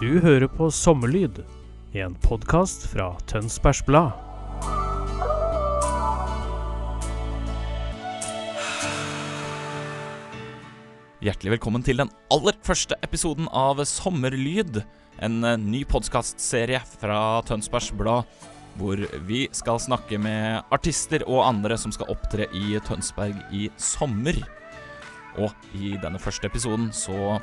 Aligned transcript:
Du 0.00 0.14
hører 0.24 0.48
på 0.48 0.70
Sommerlyd, 0.72 1.42
en 1.92 2.14
podkast 2.24 2.86
fra 2.88 3.10
Tønsbergs 3.28 3.82
Blad. 3.84 4.14
Hjertelig 11.20 11.52
velkommen 11.52 11.84
til 11.84 12.00
den 12.00 12.08
aller 12.32 12.56
første 12.64 12.96
episoden 13.04 13.52
av 13.52 13.84
Sommerlyd. 13.84 14.80
En 15.20 15.44
eh, 15.44 15.60
ny 15.60 15.84
podkastserie 15.84 16.80
fra 16.96 17.20
Tønsbergs 17.44 17.92
Blad, 17.92 18.24
hvor 18.80 19.04
vi 19.28 19.50
skal 19.52 19.84
snakke 19.84 20.16
med 20.16 20.64
artister 20.72 21.28
og 21.28 21.44
andre 21.44 21.76
som 21.76 21.92
skal 21.92 22.08
opptre 22.16 22.48
i 22.56 22.80
Tønsberg 22.88 23.36
i 23.52 23.68
sommer. 23.76 24.40
Og 25.36 25.52
i 25.76 25.98
denne 26.00 26.24
første 26.24 26.48
episoden 26.48 26.88
så 26.88 27.36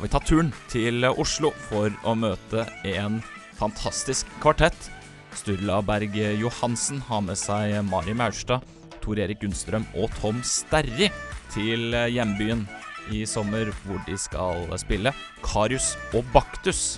har 0.00 0.06
vi 0.06 0.12
tatt 0.14 0.28
turen 0.30 0.50
til 0.72 1.04
Oslo 1.04 1.50
for 1.66 1.92
å 2.08 2.14
møte 2.16 2.62
en 2.88 3.18
fantastisk 3.58 4.30
kvartett. 4.40 4.86
Sturla 5.36 5.82
Berg 5.84 6.14
Johansen 6.40 7.02
har 7.04 7.20
med 7.26 7.36
seg 7.36 7.74
Mari 7.84 8.14
Maurstad, 8.16 8.64
Tor 9.04 9.20
Erik 9.20 9.42
Gunnstrøm 9.42 9.84
og 10.00 10.08
Tom 10.22 10.38
Sterri 10.40 11.10
til 11.52 11.92
hjembyen 12.14 12.64
i 13.12 13.26
sommer, 13.28 13.68
hvor 13.84 14.00
de 14.06 14.16
skal 14.16 14.72
spille 14.80 15.12
Karius 15.44 15.92
og 16.16 16.24
Baktus. 16.32 16.96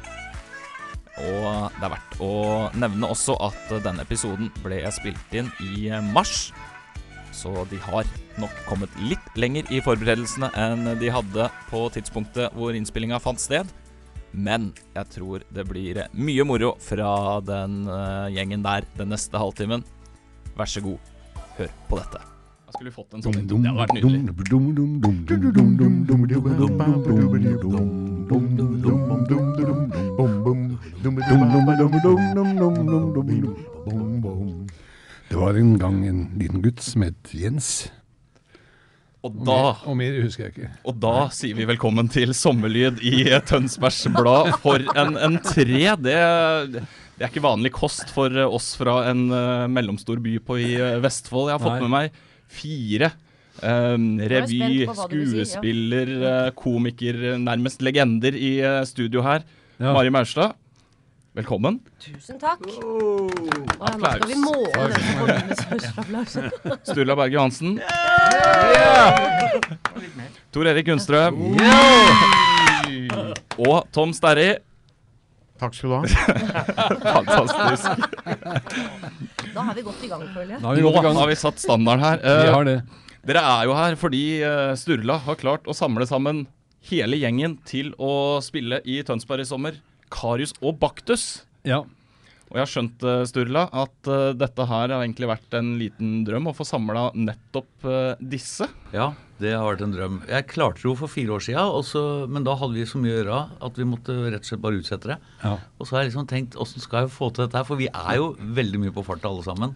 Og 1.19 1.75
det 1.81 1.89
er 1.89 1.95
verdt 1.97 2.19
å 2.23 2.33
nevne 2.79 3.11
også 3.11 3.35
at 3.43 3.81
denne 3.83 4.07
episoden 4.07 4.55
ble 4.63 4.79
spilt 4.95 5.35
inn 5.35 5.51
i 5.75 5.91
mars. 6.15 6.53
Så 7.33 7.53
de 7.71 7.79
har 7.81 8.09
nok 8.41 8.53
kommet 8.69 8.93
litt 9.01 9.39
lenger 9.41 9.69
i 9.73 9.81
forberedelsene 9.85 10.51
enn 10.59 10.85
de 11.01 11.09
hadde 11.13 11.49
på 11.71 11.87
tidspunktet 11.95 12.53
hvor 12.57 12.77
innspillinga 12.77 13.19
fant 13.23 13.41
sted. 13.41 13.67
Men 14.33 14.73
jeg 14.97 15.07
tror 15.13 15.43
det 15.53 15.65
blir 15.69 16.05
mye 16.17 16.45
moro 16.49 16.75
fra 16.81 17.41
den 17.45 17.83
eh, 17.89 18.29
gjengen 18.37 18.65
der 18.65 18.87
den 18.97 19.13
neste 19.13 19.37
halvtimen. 19.41 19.85
Vær 20.57 20.69
så 20.69 20.81
god, 20.85 20.99
hør 21.59 21.71
på 21.89 21.99
dette. 22.01 22.21
Da 22.67 22.73
skulle 22.73 22.91
vi 22.91 22.97
fått 22.97 23.13
en 23.17 23.23
sånn 23.25 23.33
Det 23.45 23.57
hadde 23.61 23.77
vært 23.77 23.93
nydelig. 23.99 24.23
Det 35.33 35.39
var 35.41 35.57
en 35.57 35.79
gang 35.81 36.03
en 36.05 36.25
liten 36.37 36.61
gutt 36.61 36.83
som 36.85 37.07
het 37.07 37.31
Jens. 37.33 37.87
Og 39.25 39.39
da 39.47 39.79
Og 39.89 39.95
mer 39.97 40.19
husker 40.21 40.45
jeg 40.45 40.53
ikke. 40.53 40.69
Og 40.91 40.99
da 41.01 41.13
sier 41.33 41.57
vi 41.57 41.65
velkommen 41.71 42.11
til 42.13 42.35
sommerlyd 42.37 43.01
i 43.01 43.23
Tønsbergs 43.49 44.03
Blad 44.13 44.51
for 44.61 44.85
en 44.93 45.17
entré. 45.17 45.87
Det, 46.05 46.19
det 46.77 47.25
er 47.25 47.31
ikke 47.31 47.47
vanlig 47.47 47.73
kost 47.73 48.13
for 48.13 48.29
oss 48.45 48.75
fra 48.77 48.99
en 49.09 49.25
uh, 49.33 49.65
mellomstor 49.73 50.21
by 50.21 50.37
på 50.45 50.59
i 50.67 50.71
uh, 50.77 51.01
Vestfold. 51.01 51.49
Jeg 51.49 51.57
har 51.57 51.65
fått 51.65 51.79
Nei. 51.79 51.87
med 51.87 51.95
meg 51.97 52.21
fire. 52.53 53.13
Um, 53.63 54.07
revy, 54.21 54.85
skuespiller, 54.85 54.91
på 54.91 54.99
hva 55.01 55.09
du 55.09 55.19
vil 55.23 55.49
si, 55.49 55.57
ja. 55.65 56.29
eh, 56.29 56.53
komiker, 56.57 57.25
nærmest 57.41 57.81
legender 57.85 58.37
i 58.37 58.59
uh, 58.61 58.83
studio 58.89 59.25
her. 59.25 59.49
Ja. 59.79 59.95
Mari 59.97 60.13
Maurstad, 60.13 60.59
velkommen. 61.35 61.79
Tusen 62.03 62.39
takk. 62.41 62.61
Oh. 62.85 63.31
ja, 63.79 63.93
nå 63.97 64.11
skal 64.11 64.29
vi 64.29 64.37
måle 64.41 64.99
som 65.57 66.03
applaus. 66.03 66.35
Sturla 66.91 67.17
Berge 67.19 67.37
Johansen. 67.39 67.79
Tor 70.53 70.69
Erik 70.69 70.87
Gunnstrøm. 70.91 71.39
Og 73.63 73.79
Tom 73.95 74.13
Sterri. 74.17 74.51
Takk 75.63 75.77
skal 75.79 75.93
du 75.93 75.95
ha. 75.95 76.03
Fantastisk. 77.17 77.85
Da 79.53 79.61
har 79.69 79.77
vi 79.79 79.85
gått 79.87 80.03
i 80.03 80.11
gang, 80.11 80.25
føler 80.35 80.57
jeg. 80.57 80.63
Da 80.63 80.67
har 80.73 80.75
vi 80.81 80.83
Nå 80.85 80.91
i 80.91 81.05
gang. 81.07 81.17
har 81.21 81.31
vi 81.31 81.37
satt 81.39 81.63
standarden 81.63 82.03
her. 82.05 82.19
Vi 82.25 82.49
Eh, 82.49 82.53
har 82.57 82.67
det. 82.67 82.77
dere 83.31 83.45
er 83.53 83.69
jo 83.69 83.77
her 83.79 83.95
fordi 84.01 84.23
uh, 84.43 84.73
Sturla 84.81 85.21
har 85.23 85.39
klart 85.39 85.69
å 85.71 85.77
samle 85.77 86.07
sammen 86.11 86.45
hele 86.91 87.15
gjengen 87.21 87.55
til 87.69 87.93
å 88.03 88.41
spille 88.43 88.81
i 88.91 88.99
Tønsberg 89.07 89.45
i 89.45 89.47
sommer. 89.47 89.79
Karius 90.13 90.55
og 90.61 90.79
Baktus. 90.83 91.43
Ja. 91.69 91.83
Og 92.53 92.59
jeg 92.59 92.67
har 92.67 92.69
skjønt, 92.69 93.05
eh, 93.09 93.23
Sturla, 93.25 93.63
at 93.73 94.09
uh, 94.13 94.35
dette 94.37 94.65
her 94.69 94.91
har 94.93 94.99
egentlig 94.99 95.31
vært 95.31 95.55
en 95.57 95.71
liten 95.81 96.19
drøm 96.27 96.51
å 96.51 96.53
få 96.53 96.67
samla 96.69 97.07
nettopp 97.17 97.87
uh, 97.89 98.13
disse. 98.21 98.67
Ja, 98.93 99.07
det 99.41 99.55
har 99.57 99.65
vært 99.71 99.85
en 99.87 99.95
drøm. 99.95 100.19
Jeg 100.29 100.51
klarte 100.51 100.83
det 100.83 100.85
jo 100.91 100.93
for 101.01 101.09
fire 101.09 101.33
år 101.39 101.47
siden, 101.47 102.29
men 102.29 102.45
da 102.45 102.53
hadde 102.61 102.77
vi 102.77 102.85
så 102.91 103.01
mye 103.01 103.15
å 103.15 103.17
gjøre 103.23 103.39
at 103.69 103.81
vi 103.81 103.87
måtte 103.89 104.19
rett 104.27 104.45
og 104.45 104.51
slett 104.51 104.63
bare 104.67 104.83
utsette 104.83 105.15
det. 105.15 105.17
Ja. 105.41 105.55
Og 105.81 105.89
så 105.89 105.97
har 105.97 106.05
jeg 106.05 106.13
liksom 106.13 106.29
tenkt 106.29 106.59
åssen 106.61 106.85
skal 106.85 107.07
jeg 107.07 107.15
få 107.17 107.31
til 107.33 107.47
dette 107.47 107.57
her, 107.57 107.65
for 107.71 107.81
vi 107.81 107.89
er 107.89 108.21
jo 108.21 108.29
veldig 108.61 108.83
mye 108.85 108.95
på 109.01 109.07
farta 109.09 109.33
alle 109.33 109.47
sammen. 109.49 109.73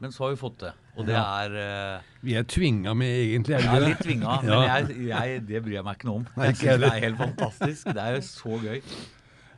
Men 0.00 0.10
så 0.16 0.26
har 0.26 0.34
vi 0.34 0.40
fått 0.40 0.58
det. 0.64 0.74
Og 0.98 1.06
det 1.06 1.14
er 1.20 1.54
uh, 1.54 2.10
Vi 2.24 2.34
er 2.34 2.50
tvinga 2.50 2.96
med, 2.98 3.14
egentlig. 3.30 3.60
Er 3.60 3.62
vi 3.68 3.78
er 3.78 3.86
litt 3.86 4.02
tvinga, 4.02 4.40
Ja. 4.42 4.58
men 4.58 4.66
jeg, 4.90 5.08
jeg, 5.12 5.40
det 5.46 5.62
bryr 5.62 5.78
jeg 5.78 5.86
meg 5.86 6.00
ikke 6.00 6.10
noe 6.10 6.22
om. 6.24 6.28
Nei, 6.34 6.50
Jeg 6.50 6.60
synes 6.64 6.82
det 6.82 6.90
er 6.90 7.02
helt 7.06 7.22
fantastisk. 7.22 7.94
Det 7.94 8.04
er 8.08 8.18
jo 8.18 8.22
så 8.26 8.60
gøy. 8.66 8.82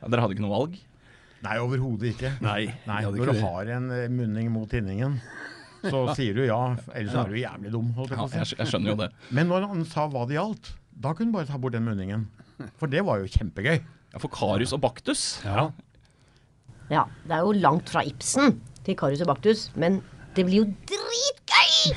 Ja, 0.03 0.09
dere 0.11 0.25
hadde 0.25 0.35
ikke 0.35 0.43
noe 0.43 0.51
valg? 0.57 0.73
Nei, 1.43 1.55
overhodet 1.63 2.09
ikke. 2.13 2.29
Nei, 2.43 2.65
Nei, 2.87 3.01
Når 3.03 3.15
du 3.17 3.31
det. 3.31 3.41
har 3.43 3.69
en 3.77 3.89
eh, 3.91 4.05
munning 4.11 4.49
mot 4.51 4.67
tinningen, 4.71 5.15
så 5.83 6.03
sier 6.17 6.35
du 6.35 6.43
ja. 6.45 6.59
Ellers 6.95 7.15
er 7.19 7.31
du 7.31 7.39
jævlig 7.39 7.71
dum. 7.71 7.89
jeg 8.03 8.11
Ja, 8.11 8.27
jeg, 8.35 8.51
jeg 8.59 8.67
skjønner 8.71 8.93
jo 8.93 8.99
det. 8.99 9.09
Men 9.31 9.47
når 9.51 9.67
han 9.71 9.83
sa 9.87 10.05
hva 10.11 10.25
det 10.27 10.35
gjaldt, 10.37 10.73
da 11.03 11.13
kunne 11.15 11.31
du 11.31 11.37
bare 11.39 11.47
ta 11.49 11.59
bort 11.59 11.75
den 11.75 11.87
munningen. 11.87 12.27
For 12.79 12.91
det 12.91 13.03
var 13.07 13.23
jo 13.23 13.31
kjempegøy. 13.31 13.79
Ja, 14.13 14.19
For 14.21 14.29
Karius 14.31 14.75
og 14.75 14.83
Baktus 14.83 15.23
Ja. 15.47 15.71
Ja, 16.91 17.05
det 17.25 17.33
er 17.33 17.47
jo 17.47 17.53
langt 17.57 17.89
fra 17.89 18.03
Ibsen 18.05 18.59
til 18.85 18.95
Karius 18.99 19.23
og 19.23 19.31
Baktus, 19.31 19.69
men 19.79 20.01
det 20.35 20.43
blir 20.45 20.65
jo 20.65 20.67
dritgøy! 20.91 21.95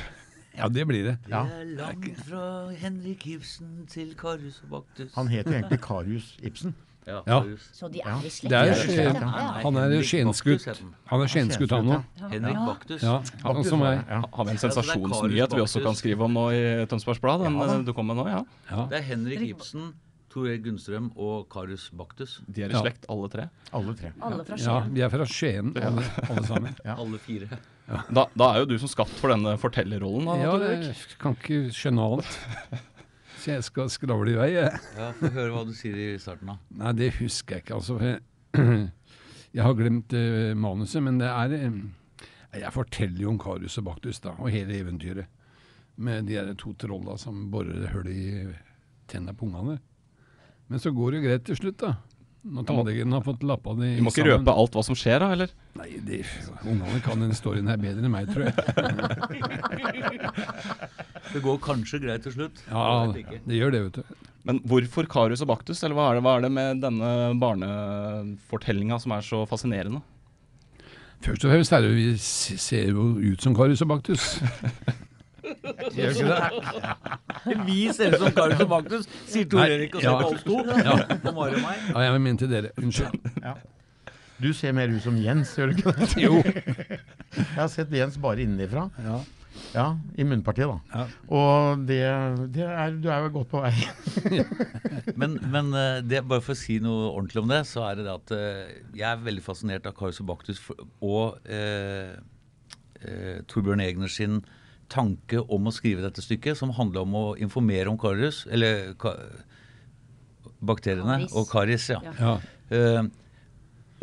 ja, 0.57 0.67
det 0.73 0.87
blir 0.89 1.03
det. 1.11 1.15
Ja. 1.29 1.43
Det 1.45 1.59
er 1.61 1.71
langt 1.77 2.21
fra 2.25 2.43
Henrik 2.81 3.27
Ibsen 3.29 3.83
til 3.91 4.15
Karius 4.17 4.63
og 4.65 4.71
Baktus. 4.79 5.11
Han 5.19 5.27
het 5.29 5.45
jo 5.45 5.53
egentlig 5.59 5.79
Karius 5.83 6.31
Ibsen. 6.41 6.73
Ja, 7.07 7.21
Ja. 7.25 7.39
Så 7.73 7.87
de 7.91 8.01
er 8.03 8.17
i 8.19 8.29
slekt. 8.29 8.51
Det 8.51 8.57
er, 8.57 9.13
Ja, 9.15 9.45
han 9.63 9.77
er 9.79 9.93
skjenskutt. 10.03 10.65
Han. 11.07 11.21
Er 11.23 11.29
skjenskutt, 11.31 11.71
han 11.71 11.87
òg. 11.87 12.03
Henrik 12.33 12.57
Baktus. 12.67 13.01
Ja, 13.05 13.21
han 13.45 13.63
som 13.63 13.81
er 13.87 14.03
Ja. 14.09 14.21
har 14.33 14.43
vi 14.45 14.51
en 14.51 14.57
sensasjonsnyhet 14.57 15.55
vi 15.55 15.61
også 15.63 15.81
kan 15.83 15.95
skrive 15.95 16.25
om 16.27 16.33
nå 16.33 16.49
i 16.51 16.85
Tønsbergs 16.85 17.21
Blad? 17.23 17.39
Den 17.47 17.55
eh, 17.61 17.83
du 17.87 17.93
kom 17.93 18.07
med 18.07 18.17
nå, 18.19 18.27
ja. 18.27 18.43
Det 18.91 18.99
er 18.99 19.05
Henrik 19.07 19.39
Ibsen, 19.55 19.93
Tor 20.29 20.45
Erik 20.49 20.65
Gunnstrøm 20.65 21.11
og 21.15 21.47
Karius 21.49 21.89
Baktus. 21.95 22.41
De 22.47 22.61
er 22.63 22.69
i 22.75 22.81
slekt, 22.81 23.05
alle 23.09 23.29
tre. 23.31 23.47
Alle 23.73 23.95
tre. 23.95 24.11
Alle 24.21 24.43
fra 24.43 24.57
ja, 24.59 24.81
de 24.91 25.01
er 25.01 25.09
fra 25.09 25.25
Skien, 25.25 25.71
alle, 25.79 26.03
alle 26.29 26.43
sammen. 26.45 26.75
Alle 26.97 27.17
fire. 27.23 27.47
Da, 28.11 28.25
da 28.35 28.49
er 28.53 28.59
jo 28.59 28.65
du 28.65 28.77
som 28.77 28.89
skatt 28.91 29.07
for 29.15 29.31
denne 29.31 29.55
fortellerrollen. 29.57 30.27
Da, 30.27 30.35
Ja, 30.43 30.57
jeg 30.75 30.93
kan 31.17 31.37
ikke 31.39 31.71
skjønne 31.71 32.03
alt. 32.03 32.27
Så 33.37 33.53
jeg 33.53 33.65
skal 33.67 33.89
skravle 33.93 34.33
i 34.33 34.37
vei, 34.37 34.49
jeg. 34.55 34.79
Ja, 34.97 35.11
Få 35.19 35.29
høre 35.33 35.53
hva 35.53 35.63
du 35.67 35.73
sier 35.77 35.97
i 35.97 36.07
starten, 36.21 36.49
da. 36.49 36.57
Nei, 36.81 36.93
det 36.97 37.11
husker 37.19 37.57
jeg 37.57 37.65
ikke, 37.65 37.77
altså. 37.77 37.97
Jeg, 38.01 38.21
jeg 39.57 39.65
har 39.67 39.77
glemt 39.77 40.15
uh, 40.17 40.53
manuset, 40.57 41.03
men 41.05 41.19
det 41.21 41.29
er 41.29 41.53
eh, 41.57 41.77
Jeg 42.63 42.73
forteller 42.73 43.21
jo 43.21 43.33
om 43.35 43.41
Karius 43.41 43.77
og 43.81 43.87
Baktus 43.91 44.21
da, 44.23 44.33
og 44.41 44.49
hele 44.53 44.79
eventyret. 44.81 45.29
Med 45.97 46.27
de 46.29 46.37
der 46.37 46.57
to 46.57 46.73
trolla 46.77 47.17
som 47.17 47.47
borer 47.53 47.87
hull 47.93 48.09
i 48.09 48.25
tenna 49.09 49.33
på 49.33 49.47
ungene. 49.47 49.79
Men 50.67 50.81
så 50.83 50.91
går 50.93 51.13
det 51.13 51.19
jo 51.21 51.27
greit 51.27 51.45
til 51.47 51.57
slutt, 51.57 51.79
da. 51.81 51.95
Når 52.47 52.63
tannlegen 52.69 53.11
har 53.11 53.23
fått 53.25 53.41
lappa 53.43 53.73
det 53.75 53.89
Du 53.97 54.03
må 54.05 54.11
ikke 54.13 54.27
røpe 54.29 54.53
alt 54.61 54.77
hva 54.77 54.83
som 54.87 54.95
skjer, 54.97 55.19
da? 55.23 55.27
eller? 55.35 55.51
Nei, 55.79 55.89
de, 56.07 56.21
ungene 56.63 57.01
kan 57.03 57.19
den 57.23 57.33
storyen 57.35 57.67
her 57.67 57.79
bedre 57.81 58.05
enn 58.05 58.13
meg, 58.13 58.29
tror 58.31 58.47
jeg. 58.47 58.55
Det 61.33 61.41
går 61.43 61.57
kanskje 61.59 61.99
greit 61.99 62.23
til 62.23 62.33
slutt. 62.33 62.61
Ja, 62.71 63.11
det 63.11 63.57
gjør 63.57 63.73
det, 63.73 63.81
vet 63.87 63.97
du. 63.99 64.03
Men 64.47 64.61
hvorfor 64.63 65.09
Karius 65.11 65.41
og 65.43 65.49
Baktus, 65.51 65.81
eller 65.83 65.97
hva 65.97 66.05
er 66.09 66.17
det, 66.17 66.23
hva 66.23 66.35
er 66.37 66.45
det 66.45 66.51
med 66.55 66.79
denne 66.79 67.09
barnefortellinga 67.41 68.99
som 69.03 69.11
er 69.17 69.25
så 69.27 69.41
fascinerende? 69.49 69.99
Først 71.25 71.43
og 71.43 71.51
fremst 71.51 71.73
er 71.73 71.83
det 71.83 71.91
vi 71.97 72.05
ser 72.21 72.93
jo 72.93 73.09
ut 73.17 73.43
som 73.43 73.55
Karius 73.57 73.83
og 73.83 73.91
Baktus. 73.91 74.37
Gjør 75.95 76.11
ikke 76.11 76.27
det? 76.33 77.61
Vi 77.67 77.79
ser 77.95 78.15
ut 78.15 78.21
som 78.25 78.35
Karius 78.35 78.65
og 78.65 78.69
Baktus, 78.73 79.07
sier 79.29 79.47
Tor 79.51 79.63
Erik 79.65 79.95
og 79.95 80.03
ser 80.03 80.09
ja. 80.09 80.19
på 80.21 80.35
oss 80.35 80.45
to. 80.47 80.59
Ja. 80.67 81.31
Mari 81.31 81.57
og 81.57 81.63
meg. 81.63 81.87
Ja, 81.93 82.05
jeg 82.07 82.23
mente 82.25 82.51
dere. 82.51 82.73
Unnskyld. 82.81 83.17
Du 84.37 84.51
ser 84.53 84.75
mer 84.77 84.91
ut 84.93 85.01
som 85.01 85.15
Jens, 85.17 85.55
gjør 85.57 85.71
du 85.71 85.79
ikke 85.79 85.95
det? 85.97 86.11
Jo. 86.21 86.37
Jeg 87.37 87.57
har 87.57 87.71
sett 87.73 87.93
Jens 87.93 88.19
bare 88.21 88.45
innenfra. 88.45 88.85
Ja. 89.05 89.17
Ja, 89.73 89.87
i 90.17 90.25
munnpartiet, 90.25 90.69
da. 90.69 90.77
Ja. 90.93 91.05
Og 91.33 91.83
det, 91.89 91.99
det 92.55 92.65
er, 92.65 92.95
du 93.01 93.09
er 93.11 93.25
jo 93.25 93.31
godt 93.39 93.49
på 93.51 93.63
vei. 93.63 93.73
Men, 95.17 95.37
men 95.49 95.71
eh, 95.73 95.99
det, 96.05 96.21
bare 96.29 96.43
for 96.45 96.53
å 96.53 96.59
si 96.59 96.77
noe 96.83 97.09
ordentlig 97.09 97.41
om 97.41 97.51
det, 97.51 97.63
så 97.69 97.87
er 97.87 97.99
det 97.99 98.05
det 98.07 98.13
at 98.13 98.33
eh, 98.35 98.75
jeg 98.97 99.07
er 99.09 99.23
veldig 99.25 99.43
fascinert 99.45 99.89
av 99.89 99.95
Karius 99.97 100.21
og 100.23 100.29
Baktus 100.29 100.61
og 100.69 101.39
eh, 101.49 102.13
eh, 103.01 103.39
Torbjørn 103.49 103.83
Egner 103.83 104.11
sin 104.11 104.41
tanke 104.91 105.41
om 105.51 105.67
å 105.67 105.73
skrive 105.75 106.03
dette 106.05 106.23
stykket, 106.23 106.57
som 106.59 106.73
handler 106.75 107.03
om 107.03 107.15
å 107.17 107.25
informere 107.41 107.91
om 107.91 107.99
Karius, 107.99 108.45
eller 108.51 108.93
ka, 109.01 109.13
bakteriene, 110.59 111.21
Karis. 111.23 111.35
og 111.37 111.49
karis, 111.51 111.87
ja. 111.91 112.01
Ja. 112.17 112.35
Uh, 112.71 113.09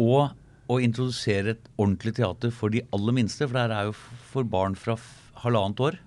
og 0.00 0.70
å 0.70 0.80
introdusere 0.80 1.54
et 1.54 1.68
ordentlig 1.76 2.14
teater 2.18 2.52
for 2.54 2.72
de 2.72 2.82
aller 2.94 3.16
minste, 3.16 3.44
for 3.46 3.56
det 3.56 3.66
her 3.66 3.76
er 3.76 3.90
jo 3.90 3.96
for 4.32 4.48
barn 4.48 4.76
fra 4.78 4.96
halvannet 5.44 5.82
år, 5.84 5.98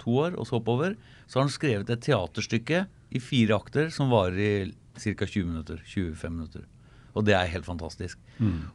to 0.00 0.16
år 0.24 0.36
og 0.38 0.48
så 0.48 0.58
oppover. 0.58 0.96
Så 1.30 1.38
har 1.38 1.46
han 1.46 1.54
skrevet 1.54 1.92
et 1.92 2.02
teaterstykke 2.08 2.84
i 3.14 3.22
fire 3.22 3.58
akter 3.60 3.90
som 3.94 4.10
varer 4.10 4.40
i 4.40 5.14
ca. 5.14 5.26
20 5.26 5.46
minutter. 5.46 5.82
25 5.86 6.34
minutter. 6.34 6.66
Og 7.14 7.26
det 7.26 7.34
er 7.36 7.50
helt 7.50 7.66
fantastisk. 7.66 8.18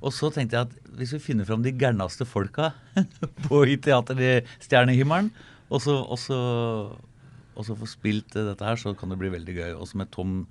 Og 0.01 0.13
så 0.13 0.29
tenkte 0.33 0.57
jeg 0.57 0.67
at 0.67 0.93
hvis 0.99 1.15
vi 1.15 1.23
finner 1.23 1.47
fram 1.47 1.63
de 1.63 1.73
gærneste 1.75 2.27
folka 2.27 2.73
på, 3.47 3.63
i 3.65 3.77
teater 3.81 4.19
i 4.19 4.33
Stjernehimmelen, 4.63 5.31
og 5.73 5.81
så, 5.81 5.95
og 6.03 6.19
så, 6.21 6.37
og 7.55 7.65
så 7.65 7.77
få 7.79 7.87
spilt 7.89 8.35
eh, 8.37 8.45
dette 8.51 8.67
her, 8.67 8.77
så 8.77 8.93
kan 8.97 9.09
det 9.09 9.17
bli 9.21 9.31
veldig 9.33 9.55
gøy. 9.55 9.71
Også 9.73 9.97
med 9.97 10.11
Tom 10.13 10.43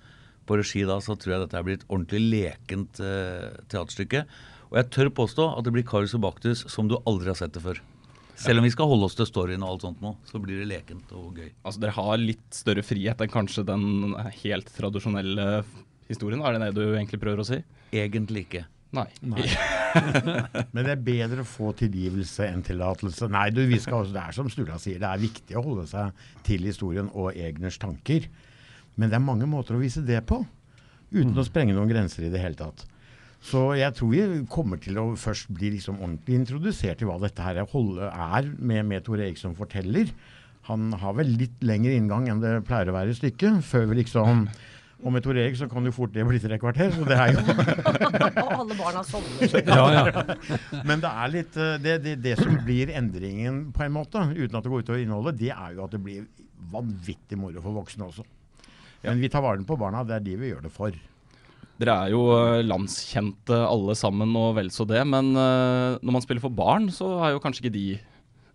på 0.44 0.58
regi 0.60 0.82
da, 0.88 0.98
så 1.00 1.16
tror 1.16 1.36
jeg 1.36 1.44
dette 1.44 1.56
her 1.56 1.64
blir 1.66 1.78
et 1.78 1.86
ordentlig 1.88 2.20
lekent 2.34 2.98
uh, 3.00 3.54
teaterstykke. 3.72 4.24
Og 4.72 4.76
jeg 4.80 4.90
tør 4.92 5.10
påstå 5.22 5.46
at 5.54 5.64
det 5.64 5.72
blir 5.72 5.86
Karius 5.88 6.16
og 6.18 6.24
Baktus 6.26 6.66
som 6.72 6.90
du 6.90 6.98
aldri 7.06 7.30
har 7.30 7.38
sett 7.38 7.54
det 7.56 7.62
før. 7.64 7.80
Selv 8.34 8.60
om 8.60 8.66
vi 8.66 8.72
skal 8.74 8.88
holde 8.90 9.06
oss 9.06 9.14
til 9.16 9.28
storyen 9.28 9.62
og 9.62 9.76
alt 9.76 9.84
sånt 9.86 10.00
nå, 10.02 10.10
så 10.26 10.40
blir 10.42 10.58
det 10.60 10.66
lekent 10.72 11.12
og 11.14 11.38
gøy. 11.38 11.52
Altså, 11.62 11.80
Dere 11.84 11.94
har 11.96 12.20
litt 12.20 12.46
større 12.52 12.82
frihet 12.84 13.22
enn 13.22 13.32
kanskje 13.32 13.66
den 13.68 14.16
helt 14.42 14.72
tradisjonelle 14.74 15.46
historien? 16.10 16.42
Er 16.44 16.56
det 16.58 16.68
det 16.68 16.74
du 16.76 16.94
egentlig 16.94 17.20
prøver 17.22 17.42
å 17.44 17.48
si? 17.48 17.60
Egentlig 17.94 18.46
ikke. 18.48 18.64
Nei. 18.94 19.06
Men 20.74 20.84
det 20.86 20.92
er 20.92 21.02
bedre 21.06 21.42
å 21.42 21.48
få 21.48 21.72
tilgivelse 21.78 22.46
enn 22.46 22.62
tillatelse. 22.66 23.26
Nei, 23.32 23.48
du, 23.54 23.62
vi 23.66 23.80
skal, 23.82 24.04
også- 24.04 24.14
det 24.14 24.22
er 24.22 24.36
som 24.36 24.50
Sturla 24.52 24.78
sier, 24.82 25.00
det 25.02 25.08
er 25.10 25.22
viktig 25.22 25.56
å 25.58 25.64
holde 25.66 25.86
seg 25.90 26.26
til 26.46 26.66
historien 26.68 27.08
og 27.12 27.34
Egners 27.34 27.78
tanker. 27.82 28.28
Men 28.94 29.10
det 29.10 29.18
er 29.18 29.24
mange 29.26 29.48
måter 29.50 29.74
å 29.74 29.82
vise 29.82 30.04
det 30.06 30.20
på, 30.28 30.44
uten 31.14 31.34
å 31.38 31.46
sprenge 31.46 31.74
noen 31.74 31.90
grenser 31.90 32.26
i 32.28 32.30
det 32.30 32.42
hele 32.42 32.58
tatt. 32.58 32.84
Så 33.44 33.74
jeg 33.76 33.92
tror 33.98 34.12
vi 34.14 34.44
kommer 34.48 34.78
til 34.80 34.96
å 35.02 35.08
først 35.20 35.50
bli 35.52 35.74
liksom 35.74 35.98
ordentlig 36.00 36.38
introdusert 36.38 37.02
i 37.02 37.08
hva 37.08 37.18
dette 37.20 37.44
her 37.44 37.58
er, 37.60 37.66
er 37.68 38.46
med, 38.56 38.86
med 38.88 39.04
Tore 39.04 39.26
Eriksson 39.26 39.56
forteller. 39.58 40.08
Han 40.70 40.94
har 40.96 41.12
vel 41.18 41.34
litt 41.36 41.60
lengre 41.66 41.92
inngang 41.92 42.30
enn 42.32 42.40
det 42.40 42.54
pleier 42.64 42.88
å 42.88 42.94
være 42.96 43.12
i 43.12 43.18
stykket, 43.18 43.58
før 43.68 43.90
vi 43.90 43.98
liksom 44.00 44.46
Og 45.02 45.12
med 45.12 45.24
Tor 45.24 45.36
Erik 45.36 45.56
så 45.58 45.66
kan 45.68 45.84
jo 45.84 45.92
fort 45.92 46.12
det 46.14 46.24
bli 46.28 46.38
tre 46.40 46.56
kvarter, 46.60 46.92
så 46.94 47.04
det 47.08 47.16
er 47.18 47.34
jo 47.34 47.42
Og 48.44 48.52
alle 48.60 48.76
barna 48.78 49.02
sovner. 49.06 49.56
Ja, 49.74 49.86
ja. 49.96 50.36
Men 50.86 51.02
det 51.02 51.10
er 51.10 51.32
litt 51.32 51.58
eh, 51.58 51.74
det, 51.82 51.96
det, 52.04 52.14
det 52.24 52.36
som 52.40 52.54
blir 52.64 52.92
endringen, 52.94 53.66
på 53.74 53.84
en 53.84 53.96
måte, 53.96 54.22
uten 54.30 54.54
at 54.54 54.64
det 54.64 54.72
går 54.72 54.86
utover 54.86 55.02
innholdet, 55.02 55.40
det 55.42 55.50
er 55.54 55.74
jo 55.74 55.84
at 55.84 55.96
det 55.96 56.02
blir 56.04 56.28
vanvittig 56.72 57.38
moro 57.40 57.64
for 57.64 57.82
voksne 57.82 58.06
også. 58.06 58.24
Men 59.04 59.20
vi 59.20 59.28
tar 59.28 59.44
varen 59.44 59.66
på 59.68 59.76
barna. 59.76 60.04
Det 60.06 60.16
er 60.16 60.24
de 60.24 60.38
vi 60.40 60.54
gjør 60.54 60.64
det 60.64 60.72
for. 60.72 60.94
Dere 61.82 61.94
er 62.06 62.14
jo 62.14 62.22
eh, 62.38 62.62
landskjente 62.64 63.56
alle 63.66 63.96
sammen 63.98 64.30
og 64.38 64.54
vel 64.60 64.70
så 64.72 64.86
det, 64.88 65.02
men 65.10 65.32
eh, 65.34 65.98
når 65.98 66.16
man 66.16 66.24
spiller 66.24 66.44
for 66.44 66.54
barn, 66.54 66.86
så 66.94 67.16
er 67.18 67.34
jo 67.34 67.42
kanskje 67.42 67.64
ikke 67.64 67.74
de 67.74 67.86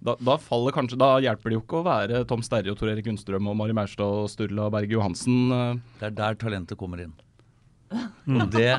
da, 0.05 0.15
da 0.23 0.35
faller 0.39 0.75
kanskje, 0.75 0.99
da 0.99 1.15
hjelper 1.23 1.51
det 1.51 1.57
jo 1.57 1.63
ikke 1.63 1.79
å 1.81 1.87
være 1.87 2.21
Tom 2.29 2.43
Sterre 2.45 2.71
og 2.71 2.77
Tor 2.79 2.91
Erik 2.91 3.07
Gunnstrøm 3.09 3.49
og 3.51 3.57
Mari 3.59 3.75
Maurstad 3.75 4.21
og 4.23 4.29
Sturla 4.31 4.69
Berge 4.71 4.95
Johansen. 4.95 5.49
eh. 5.51 5.81
Det 5.99 6.07
er 6.09 6.15
der 6.21 6.37
talentet 6.39 6.79
kommer 6.79 7.03
inn. 7.03 7.15
Mm. 8.29 8.43
det, 8.53 8.69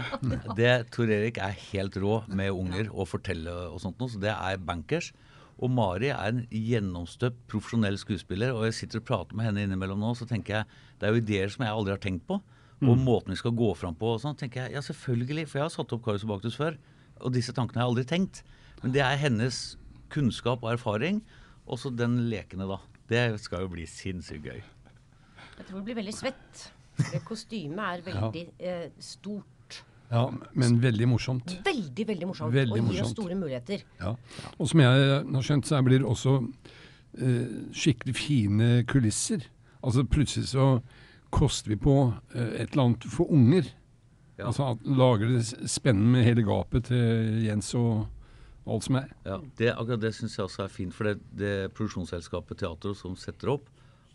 det 0.57 0.75
Tor 0.95 1.11
Erik 1.11 1.41
er 1.43 1.57
helt 1.73 1.97
rå 1.99 2.21
med 2.31 2.55
unger 2.55 2.89
og 2.93 3.09
fortelle 3.11 3.53
og 3.73 3.81
sånt 3.83 3.99
noe, 4.01 4.13
så 4.13 4.23
det 4.23 4.33
er 4.33 4.63
bankers. 4.63 5.11
Og 5.61 5.69
Mari 5.69 6.09
er 6.09 6.31
en 6.31 6.45
gjennomstøpt 6.49 7.43
profesjonell 7.51 7.99
skuespiller, 8.01 8.55
og 8.57 8.65
jeg 8.69 8.79
sitter 8.79 9.03
og 9.03 9.09
prater 9.11 9.37
med 9.37 9.51
henne 9.51 9.67
innimellom 9.67 10.01
nå, 10.01 10.15
så 10.17 10.25
tenker 10.31 10.61
jeg 10.61 10.79
det 11.01 11.09
er 11.09 11.13
jo 11.13 11.21
ideer 11.21 11.53
som 11.53 11.67
jeg 11.67 11.75
aldri 11.75 11.97
har 11.97 12.01
tenkt 12.01 12.25
på. 12.31 12.41
Og 12.81 12.97
måten 12.97 13.35
vi 13.35 13.37
skal 13.37 13.53
gå 13.53 13.75
fram 13.77 13.93
på 13.93 14.15
og 14.15 14.23
sånn, 14.23 14.39
tenker 14.41 14.63
jeg 14.63 14.79
ja 14.79 14.81
selvfølgelig, 14.81 15.45
for 15.51 15.61
jeg 15.61 15.67
har 15.67 15.75
satt 15.75 15.91
opp 15.93 16.01
Karius 16.07 16.25
og 16.25 16.31
Baktus 16.33 16.57
før, 16.57 16.79
og 17.21 17.35
disse 17.35 17.53
tankene 17.53 17.83
har 17.83 17.85
jeg 17.85 17.93
aldri 17.93 18.05
tenkt. 18.09 18.41
Men 18.81 18.95
det 18.95 19.03
er 19.05 19.21
hennes 19.21 19.59
kunnskap 20.13 20.65
og 20.67 20.75
erfaring, 20.75 21.23
og 21.67 21.79
så 21.81 21.93
den 21.95 22.19
lekene, 22.31 22.67
da. 22.69 22.81
Det 23.11 23.25
skal 23.43 23.65
jo 23.65 23.73
bli 23.73 23.87
sinnssykt 23.91 24.47
gøy. 24.47 24.61
Jeg 25.61 25.67
tror 25.69 25.81
det 25.81 25.87
blir 25.89 25.99
veldig 25.99 26.15
svett. 26.15 26.67
Kostymet 27.29 27.81
er 27.85 28.05
veldig 28.07 28.45
eh, 28.59 28.87
stort. 29.03 29.81
ja, 30.11 30.25
men 30.55 30.79
veldig 30.83 31.09
morsomt. 31.09 31.57
Veldig, 31.65 32.07
veldig 32.09 32.29
morsomt. 32.31 32.55
Veldig 32.55 32.83
og 32.83 32.93
gir 32.95 33.05
oss 33.05 33.15
store 33.15 33.39
muligheter. 33.39 33.85
Ja. 34.01 34.15
Og 34.59 34.71
som 34.71 34.83
jeg 34.83 35.11
har 35.35 35.47
skjønt, 35.47 35.69
så 35.69 35.83
blir 35.87 36.03
det 36.03 36.09
også 36.09 36.39
eh, 37.19 37.51
skikkelig 37.77 38.17
fine 38.19 38.71
kulisser. 38.91 39.47
Altså 39.81 40.05
plutselig 40.05 40.51
så 40.53 40.71
koster 41.31 41.75
vi 41.75 41.79
på 41.81 41.97
eh, 42.35 42.63
et 42.63 42.73
eller 42.73 42.89
annet 42.89 43.07
for 43.11 43.31
unger. 43.33 43.69
Ja. 44.39 44.49
Altså 44.49 44.73
at 44.73 44.87
lager 44.87 45.29
det 45.37 45.71
spennende 45.71 46.17
med 46.17 46.25
hele 46.25 46.47
gapet 46.47 46.89
til 46.89 47.45
Jens 47.45 47.75
og 47.79 48.07
alt 48.67 48.87
som 48.87 48.99
er. 49.01 49.13
Ja, 49.25 49.39
det, 49.59 49.71
akkurat 49.75 50.03
det 50.03 50.15
syns 50.17 50.37
jeg 50.37 50.47
også 50.47 50.65
er 50.67 50.73
fint. 50.73 50.95
For 50.97 51.11
det, 51.11 51.21
det 51.37 51.53
produksjonsselskapet 51.77 52.61
Teater 52.63 52.97
som 52.99 53.17
setter 53.19 53.55
opp, 53.57 53.71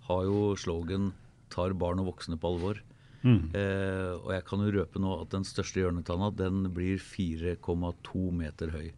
har 0.06 0.26
jo 0.28 0.54
slogan 0.60 1.14
'tar 1.50 1.74
barn 1.74 2.00
og 2.00 2.14
voksne 2.14 2.38
på 2.38 2.52
alvor'. 2.54 2.84
Eh, 3.26 4.12
og 4.22 4.30
jeg 4.36 4.44
kan 4.46 4.62
jo 4.62 4.74
røpe 4.76 5.02
nå 5.02 5.16
at 5.24 5.32
den 5.34 5.46
største 5.48 5.82
hjørnetanna 5.82 6.30
den 6.38 6.68
blir 6.76 7.02
4,2 7.02 8.30
meter 8.38 8.70
høy. 8.76 8.92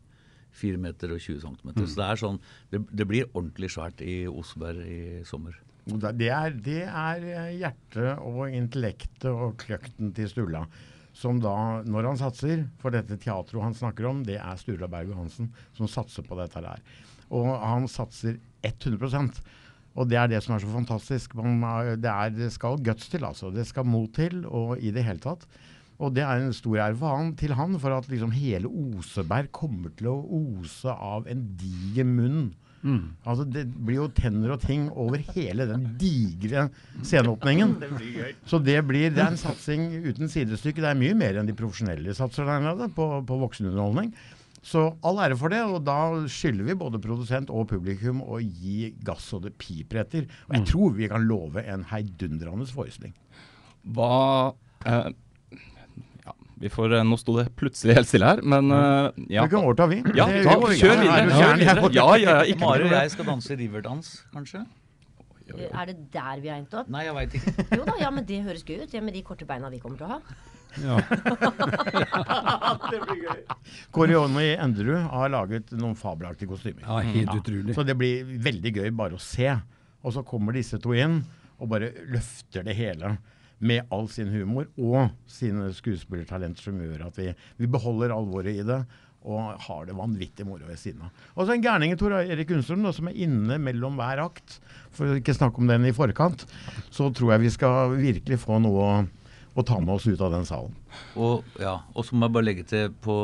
4 0.57 0.81
meter 0.81 1.13
og 1.13 1.21
20 1.21 1.39
cm. 1.45 1.71
Så 1.85 1.95
det 1.99 2.07
er 2.07 2.19
sånn 2.19 2.39
det, 2.73 2.81
det 2.91 3.07
blir 3.07 3.29
ordentlig 3.29 3.69
svært 3.71 4.01
i 4.03 4.25
Oseberg 4.27 4.83
i 4.83 4.99
sommer. 5.27 5.55
Det 5.87 6.27
er, 6.33 6.55
det 6.59 6.81
er 6.83 7.23
eh, 7.23 7.51
hjertet 7.61 8.19
og 8.19 8.51
intellektet 8.51 9.29
og 9.31 9.55
kløkten 9.61 10.11
til 10.17 10.27
Sturla. 10.31 10.65
Som 11.17 11.39
da, 11.41 11.81
når 11.87 12.11
han 12.11 12.19
satser, 12.19 12.65
for 12.81 12.93
dette 12.93 13.17
teatret 13.17 13.63
han 13.63 13.77
snakker 13.77 14.05
om, 14.09 14.19
det 14.25 14.37
er 14.37 14.59
Sturla 14.59 14.89
Berg 14.91 15.09
Johansen 15.13 15.49
som 15.77 15.89
satser 15.89 16.25
på 16.27 16.37
dette 16.37 16.61
her. 16.61 16.83
Og 17.33 17.47
han 17.57 17.87
satser 17.89 18.37
100% 18.65 19.41
Og 19.97 20.05
det 20.05 20.19
er 20.19 20.29
det 20.29 20.43
som 20.45 20.53
er 20.53 20.61
så 20.61 20.69
fantastisk. 20.69 21.33
Det, 21.33 22.11
er, 22.11 22.29
det 22.29 22.51
skal 22.53 22.77
guts 22.85 23.09
til, 23.09 23.25
altså. 23.25 23.49
Det 23.49 23.65
skal 23.65 23.87
mot 23.89 24.11
til, 24.13 24.43
og 24.45 24.77
i 24.77 24.91
det 24.93 25.03
hele 25.07 25.23
tatt. 25.23 25.47
Og 25.97 26.13
det 26.13 26.21
er 26.21 26.43
en 26.43 26.53
stor 26.53 26.77
ære 26.83 26.97
for 26.99 27.17
han, 27.17 27.31
til 27.39 27.55
han, 27.57 27.73
for 27.81 27.95
at 27.95 28.09
liksom 28.11 28.35
hele 28.35 28.69
Oseberg 28.69 29.49
kommer 29.49 29.89
til 29.97 30.11
å 30.11 30.19
ose 30.21 30.93
av 30.93 31.25
en 31.31 31.41
diger 31.57 32.05
munn. 32.05 32.51
Altså 33.27 33.43
Det 33.49 33.65
blir 33.67 34.01
jo 34.01 34.07
tenner 34.15 34.53
og 34.55 34.61
ting 34.63 34.87
over 34.93 35.21
hele 35.33 35.67
den 35.69 35.85
digre 35.99 36.67
sceneåpningen. 37.01 37.75
Så 38.47 38.61
det 38.63 38.79
blir 38.87 39.11
det 39.13 39.23
er 39.23 39.33
en 39.33 39.39
satsing 39.39 39.89
uten 40.05 40.31
sidestykke. 40.31 40.83
Det 40.83 40.91
er 40.91 40.99
mye 40.99 41.17
mer 41.17 41.39
enn 41.39 41.49
de 41.49 41.57
profesjonelle 41.57 42.15
satser 42.17 42.47
der 42.47 42.63
nede 42.63 42.89
på, 42.95 43.09
på 43.27 43.39
voksenunderholdning. 43.43 44.13
Så 44.67 44.83
all 45.05 45.19
ære 45.23 45.37
for 45.39 45.53
det, 45.53 45.61
og 45.63 45.83
da 45.87 45.97
skylder 46.31 46.65
vi 46.67 46.75
både 46.79 46.99
produsent 47.03 47.51
og 47.53 47.69
publikum 47.69 48.19
å 48.25 48.39
gi 48.41 48.91
gass 49.05 49.29
og 49.37 49.45
det 49.45 49.53
piper 49.61 50.01
etter. 50.03 50.27
Og 50.49 50.57
jeg 50.57 50.67
tror 50.73 50.97
vi 50.97 51.07
kan 51.11 51.27
love 51.29 51.63
en 51.63 51.85
heidundrende 51.87 52.67
forestilling. 52.67 53.15
Hva 53.95 54.53
eh, 54.83 55.13
vi 56.57 56.69
får, 56.73 56.93
eh, 56.97 57.05
Nå 57.05 57.17
sto 57.21 57.37
det 57.37 57.47
plutselig 57.59 57.97
helt 57.99 58.09
stille 58.09 58.31
her, 58.31 58.41
men 58.41 58.71
uh, 58.73 59.13
ja. 59.29 59.45
Hvilken 59.45 59.67
år 59.67 59.77
tar 59.77 59.91
vi? 59.91 60.01
Ja, 60.17 60.25
ta, 60.25 60.57
kjør 60.57 60.99
videre. 61.03 61.21
Er. 61.21 61.81
Ja, 61.93 62.07
ja, 62.17 62.17
ja, 62.23 62.35
ikke 62.49 62.65
Mari 62.65 62.87
og 62.89 62.95
jeg 62.95 63.13
skal 63.13 63.29
danse 63.29 63.57
riverdans, 63.59 64.11
kanskje? 64.33 64.65
Er 65.47 65.85
det 65.87 65.95
der 66.11 66.41
vi 66.43 66.49
har 66.51 66.57
endt 66.59 66.73
opp? 66.75 66.89
Nei, 66.91 67.05
jeg 67.07 67.15
veit 67.15 67.37
ikke. 67.39 67.53
Jo 67.77 67.85
da, 67.87 67.95
ja, 68.01 68.09
men 68.11 68.25
det 68.27 68.41
høres 68.43 68.65
gøy 68.67 68.81
ut. 68.81 68.91
Det 68.91 69.03
med 69.03 69.15
de 69.15 69.21
korte 69.23 69.47
beina 69.47 69.69
vi 69.71 69.79
kommer 69.79 70.01
til 70.01 70.09
å 70.09 70.17
ha. 70.17 70.19
Ja. 70.83 70.97
det 72.91 72.99
blir 73.05 73.21
gøy. 73.23 73.39
Korione 73.95 74.43
i 74.43 74.51
Enderud 74.59 75.07
har 75.13 75.31
laget 75.31 75.71
noen 75.77 75.95
fabelaktige 75.97 76.51
kostymer. 76.51 76.83
Ja, 76.83 76.99
helt 77.05 77.33
utrolig. 77.37 77.77
Så 77.77 77.85
det 77.87 77.95
blir 77.99 78.27
veldig 78.43 78.73
gøy 78.81 78.91
bare 78.97 79.17
å 79.17 79.23
se. 79.23 79.53
Og 80.03 80.17
så 80.17 80.25
kommer 80.27 80.57
disse 80.57 80.81
to 80.83 80.93
inn 80.97 81.21
og 81.57 81.71
bare 81.71 81.93
løfter 82.11 82.67
det 82.67 82.75
hele. 82.77 83.15
Med 83.59 83.89
all 83.93 84.07
sin 84.11 84.29
humor 84.29 84.67
og 84.77 85.09
sine 85.31 85.71
skuespillertalenter 85.73 86.69
som 86.69 86.79
gjør 86.81 87.07
at 87.07 87.19
vi, 87.19 87.31
vi 87.57 87.69
beholder 87.69 88.13
alvoret 88.15 88.61
i 88.61 88.65
det. 88.67 88.81
Og 89.27 89.57
har 89.59 89.87
det 89.87 89.95
vanvittig 89.97 90.45
moro 90.47 90.63
ved 90.69 90.77
siden 90.79 91.01
av. 91.03 91.23
Og 91.35 91.47
så 91.47 91.55
en 91.55 91.63
gærning 91.63 91.95
Tor 91.99 92.13
Erik 92.21 92.51
Unstrøm 92.53 92.85
som 92.95 93.09
er 93.09 93.17
inne 93.25 93.57
mellom 93.59 93.97
hver 93.99 94.21
akt. 94.23 94.59
For 94.95 95.17
ikke 95.17 95.35
snakke 95.35 95.59
om 95.59 95.67
den 95.67 95.87
i 95.89 95.91
forkant. 95.95 96.45
Så 96.93 97.09
tror 97.11 97.33
jeg 97.33 97.43
vi 97.43 97.51
skal 97.51 97.97
virkelig 97.97 98.37
få 98.39 98.61
noe 98.63 98.85
å, 98.85 99.01
å 99.57 99.65
ta 99.67 99.81
med 99.81 99.97
oss 99.97 100.05
ut 100.07 100.21
av 100.23 100.31
den 100.31 100.47
salen. 100.47 100.77
Og, 101.19 101.43
ja, 101.59 101.79
og 101.91 102.07
så 102.07 102.15
må 102.15 102.29
jeg 102.29 102.35
bare 102.37 102.47
legge 102.47 102.67
til 102.69 102.93
på, 103.03 103.17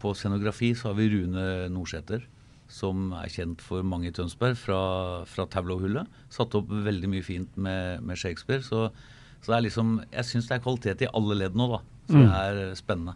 på 0.00 0.14
scenografi 0.16 0.70
så 0.78 0.92
har 0.92 0.96
vi 1.02 1.10
Rune 1.12 1.44
Norsæter 1.74 2.24
Som 2.72 3.10
er 3.18 3.28
kjent 3.34 3.60
for 3.60 3.84
mange 3.84 4.08
i 4.08 4.14
Tønsberg 4.16 4.56
fra, 4.56 4.80
fra 5.28 5.44
Taulohullet. 5.50 6.08
Satt 6.32 6.56
opp 6.56 6.72
veldig 6.72 7.10
mye 7.10 7.26
fint 7.26 7.58
med, 7.58 8.00
med 8.06 8.22
Shakespeare. 8.22 8.64
Så, 8.64 8.86
så 9.44 9.52
det 9.52 9.56
er 9.58 9.66
liksom 9.68 9.90
Jeg 10.10 10.24
syns 10.30 10.46
det 10.48 10.56
er 10.56 10.62
kvalitet 10.64 11.02
i 11.04 11.10
alle 11.12 11.36
ledd 11.44 11.54
nå, 11.60 11.66
da. 11.76 11.80
Så 12.08 12.16
Mm. 12.18 12.24
det 12.24 12.38
er 12.40 12.74
spennende. 12.76 13.14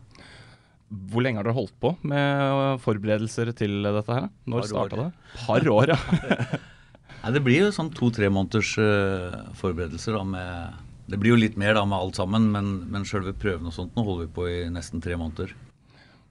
Hvor 1.13 1.21
lenge 1.25 1.37
har 1.41 1.45
dere 1.45 1.57
holdt 1.59 1.75
på 1.83 1.91
med 2.09 2.81
forberedelser 2.81 3.51
til 3.57 3.83
dette 3.85 4.09
her? 4.17 4.29
Når 4.49 4.69
starta 4.71 4.97
det? 5.03 5.09
Par 5.45 5.61
år, 5.75 5.93
ja. 5.93 5.99
Nei, 7.25 7.33
Det 7.35 7.43
blir 7.45 7.65
jo 7.67 7.73
sånn 7.75 7.91
to-tre 7.93 8.31
måneders 8.33 8.71
uh, 8.81 9.53
forberedelser. 9.59 10.17
da 10.17 10.23
med, 10.25 10.79
Det 11.11 11.19
blir 11.21 11.35
jo 11.35 11.41
litt 11.43 11.57
mer 11.61 11.75
da 11.77 11.85
med 11.85 11.99
alt 11.99 12.17
sammen, 12.17 12.49
men, 12.55 12.71
men 12.89 13.05
selve 13.05 13.35
prøvene 13.37 13.69
og 13.69 13.77
sånt 13.77 13.97
nå 13.99 14.05
holder 14.07 14.29
vi 14.29 14.33
på 14.39 14.47
i 14.49 14.59
nesten 14.73 15.03
tre 15.05 15.17
måneder. 15.21 15.53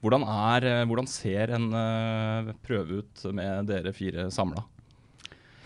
Hvordan, 0.01 0.23
er, 0.29 0.65
eh, 0.69 0.85
hvordan 0.85 1.07
ser 1.09 1.53
en 1.57 1.69
uh, 1.73 2.51
prøve 2.65 3.01
ut 3.03 3.23
med 3.33 3.65
dere 3.69 3.93
fire 3.97 4.27
samla? 4.33 4.63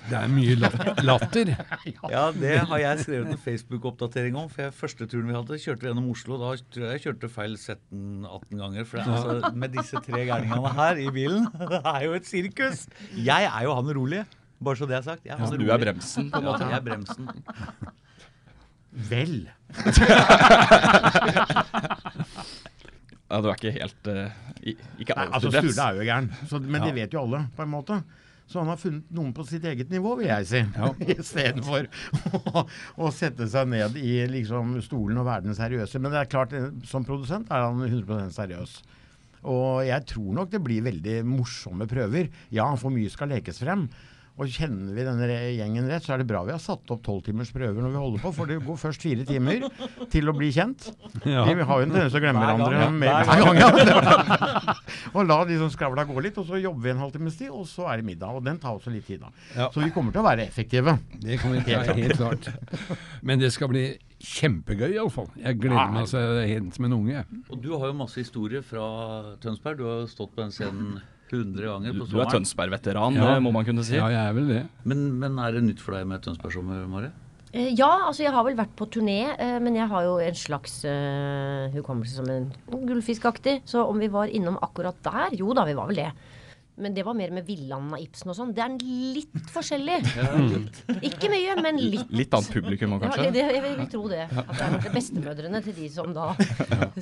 Det 0.10 0.18
er 0.18 0.28
mye 0.34 0.56
lat- 0.58 1.02
latter. 1.06 1.52
Ja, 2.12 2.24
det 2.34 2.56
har 2.68 2.80
jeg 2.82 3.04
skrevet 3.04 3.30
en 3.36 3.38
Facebook-oppdatering 3.42 4.36
om. 4.40 4.48
For 4.50 4.66
jeg, 4.66 4.74
første 4.74 5.06
turen 5.12 5.28
vi 5.30 5.36
hadde, 5.38 5.60
kjørte 5.62 5.86
vi 5.86 5.92
gjennom 5.92 6.08
Oslo. 6.12 6.40
Da 6.42 6.52
tror 6.74 6.88
jeg 6.88 6.98
jeg 6.98 7.04
kjørte 7.06 7.30
feil 7.32 7.54
17-18 7.60 8.60
ganger. 8.64 8.88
For 8.90 8.98
det, 8.98 9.08
altså, 9.14 9.52
med 9.62 9.76
disse 9.78 10.02
tre 10.08 10.24
gærningene 10.26 10.74
her 10.80 11.02
i 11.06 11.10
bilen, 11.14 11.46
det 11.76 11.82
er 11.86 12.06
jo 12.08 12.16
et 12.18 12.26
sirkus! 12.30 12.88
Jeg 13.16 13.50
er 13.52 13.62
jo 13.68 13.76
han 13.78 13.92
rolige. 14.00 14.26
Bare 14.62 14.78
så 14.78 14.86
det 14.90 14.98
er 15.00 15.06
sagt. 15.06 15.26
Jeg 15.26 15.34
er 15.38 15.42
ja, 15.42 15.50
Så 15.50 15.58
du 15.58 15.66
er 15.74 15.82
bremsen, 15.82 16.32
på 16.34 16.38
en 16.42 16.46
måte? 16.50 16.66
Ja, 16.66 16.70
jeg 16.70 16.82
er 16.82 16.86
bremsen. 16.90 17.30
Vel. 18.92 19.38
Ja, 23.32 23.40
du 23.40 23.48
er 23.48 23.56
ikke 23.56 23.72
helt 23.78 24.10
uh, 24.12 24.26
Ikke 25.00 25.16
Nei, 25.16 25.28
alltid 25.32 25.48
altså. 25.48 25.52
Sturle 25.72 25.86
er 25.86 25.96
jo 25.96 26.08
gæren, 26.10 26.28
men 26.68 26.82
Ja. 26.82 26.88
det 26.90 26.96
vet 26.98 27.14
jo 27.16 27.22
alle, 27.24 27.40
på 27.56 27.64
en 27.64 27.72
måte. 27.72 28.02
Så 28.52 28.60
han 28.60 28.68
har 28.68 28.80
funnet 28.80 29.12
noen 29.16 29.32
på 29.36 29.46
sitt 29.48 29.64
eget 29.68 29.92
nivå, 29.94 30.18
vil 30.20 30.28
jeg 30.28 30.48
si. 30.50 30.62
Istedenfor 31.16 31.88
å, 32.52 32.66
å 33.00 33.12
sette 33.16 33.48
seg 33.52 33.70
ned 33.72 33.96
i 33.96 34.18
liksom, 34.28 34.76
stolen 34.84 35.22
og 35.22 35.30
være 35.30 35.48
den 35.48 35.56
seriøse. 35.56 36.02
Men 36.04 36.12
det 36.12 36.20
er 36.24 36.32
klart, 36.34 36.56
eh, 36.58 36.68
som 36.88 37.08
produsent 37.08 37.52
er 37.54 37.64
han 37.70 37.80
100% 37.88 38.36
seriøs. 38.36 38.82
Og 39.52 39.82
jeg 39.88 40.06
tror 40.12 40.36
nok 40.38 40.52
det 40.52 40.62
blir 40.62 40.84
veldig 40.86 41.22
morsomme 41.26 41.88
prøver. 41.90 42.28
Ja, 42.54 42.68
for 42.78 42.94
mye 42.94 43.10
skal 43.10 43.32
lekes 43.34 43.64
frem. 43.64 43.88
Og 44.42 44.50
kjenner 44.50 44.96
vi 44.98 45.04
denne 45.06 45.28
gjengen 45.54 45.86
rett, 45.92 46.02
så 46.02 46.16
er 46.16 46.24
det 46.24 46.26
bra 46.32 46.40
vi 46.48 46.54
har 46.54 46.62
satt 46.62 46.90
opp 46.90 47.04
tolvtimers 47.06 47.52
prøver 47.54 47.78
når 47.78 47.92
vi 47.94 48.00
holder 48.02 48.24
på. 48.24 48.32
For 48.34 48.50
det 48.50 48.58
går 48.66 48.80
først 48.82 49.04
fire 49.06 49.26
timer 49.28 49.68
til 50.10 50.32
å 50.32 50.34
bli 50.34 50.50
kjent. 50.56 50.88
Ja. 51.30 51.44
Vi 51.46 51.68
har 51.68 51.84
jo 51.84 51.86
en 51.86 51.94
tendens 51.94 52.16
til 52.16 52.18
å 52.18 52.24
glemme 52.24 52.42
hverandre 52.42 52.88
Hver 52.98 53.30
gang. 53.30 53.60
gang. 53.60 53.92
Ja. 53.92 54.76
og 55.16 55.30
la 55.30 55.38
de 55.46 55.60
som 55.62 55.70
skravla 55.74 56.08
gå 56.10 56.26
litt, 56.26 56.40
og 56.42 56.50
så 56.50 56.58
jobber 56.58 56.88
vi 56.88 56.94
en 56.96 57.04
halvtimes 57.04 57.38
tid, 57.38 57.54
og 57.54 57.70
så 57.70 57.86
er 57.92 58.02
det 58.02 58.10
middag. 58.10 58.34
Og 58.40 58.46
den 58.48 58.58
tar 58.64 58.80
også 58.80 58.94
litt 58.94 59.06
tid, 59.06 59.22
da. 59.22 59.30
Ja. 59.54 59.70
Så 59.70 59.86
vi 59.86 59.92
kommer 59.94 60.16
til 60.16 60.24
å 60.24 60.28
være 60.32 60.48
effektive. 60.50 60.98
Det 61.22 61.38
kommer 61.44 61.62
til 61.62 61.78
å 61.78 61.86
være 61.86 62.00
helt 62.02 62.18
klart. 62.18 62.50
Men 63.22 63.46
det 63.46 63.54
skal 63.54 63.70
bli 63.70 63.86
kjempegøy, 64.22 64.96
iallfall. 64.96 65.30
Jeg 65.38 65.62
gleder 65.62 65.94
meg 65.94 66.10
så 66.10 66.22
helt 66.40 66.74
som 66.78 66.90
en 66.90 66.98
unge. 66.98 67.26
Og 67.50 67.62
du 67.62 67.74
har 67.76 67.90
jo 67.92 67.98
masse 68.02 68.22
historier 68.22 68.66
fra 68.66 68.86
Tønsberg. 69.42 69.82
Du 69.82 69.86
har 69.86 70.04
jo 70.04 70.10
stått 70.10 70.34
på 70.34 70.42
den 70.44 70.54
scenen 70.56 71.02
100 71.32 71.64
ganger 71.68 71.94
på 71.96 72.06
Du 72.10 72.20
er 72.20 72.26
sommeren. 72.28 72.32
Tønsberg-veteran, 72.36 73.16
Ja. 73.16 73.40
må 73.40 73.52
man 73.56 73.66
kunne 73.66 73.84
si. 73.88 73.96
Ja, 73.96 74.08
jeg 74.12 74.22
er 74.30 74.34
vel 74.34 74.48
det. 74.48 74.64
Men, 74.84 75.20
men 75.20 75.40
er 75.40 75.52
det 75.58 75.64
nytt 75.64 75.80
for 75.80 75.96
deg 75.96 76.08
med 76.08 76.22
Tønsberg-sommer, 76.26 76.88
Mari? 76.92 77.12
Eh, 77.54 77.74
Ja, 77.76 78.08
altså 78.08 78.24
jeg 78.24 78.32
har 78.32 78.44
vel 78.48 78.56
vært 78.56 78.76
på 78.80 78.88
turné, 78.88 79.36
eh, 79.38 79.60
men 79.60 79.76
jeg 79.76 79.88
har 79.92 80.04
jo 80.04 80.18
en 80.24 80.34
slags 80.36 80.84
uh, 80.86 81.68
hukommelse 81.74 82.16
som 82.22 82.30
en 82.32 82.52
gullfiskaktig. 82.72 83.62
Så 83.66 83.84
om 83.88 84.00
vi 84.00 84.08
var 84.08 84.28
innom 84.28 84.58
akkurat 84.62 84.96
der 85.04 85.36
Jo 85.36 85.54
da, 85.54 85.66
vi 85.66 85.74
var 85.76 85.88
vel 85.88 85.96
det. 85.96 86.12
Men 86.82 86.96
det 86.98 87.04
var 87.06 87.14
mer 87.14 87.30
med 87.36 87.46
Villanden 87.46 87.94
av 87.94 88.02
Ibsen 88.02 88.32
og 88.32 88.36
sånn. 88.38 88.52
Det 88.58 88.64
er 88.64 88.76
litt 88.82 89.50
forskjellig. 89.54 90.00
Ikke 91.12 91.30
mye, 91.30 91.56
men 91.62 91.78
litt. 91.78 92.10
Litt 92.16 92.34
annet 92.34 92.50
publikum 92.56 92.96
òg, 92.98 93.04
Ja, 93.06 93.12
kanskje? 93.14 93.32
det, 93.36 93.44
jeg 93.54 93.64
vil 93.66 93.90
tro 93.92 94.02
det. 94.10 94.24
At 94.32 94.52
det 94.58 94.66
er 94.66 94.78
det 94.88 94.94
bestemødrene 94.96 95.62
til 95.68 95.76
de 95.78 95.90
som 95.94 96.14
da 96.16 96.32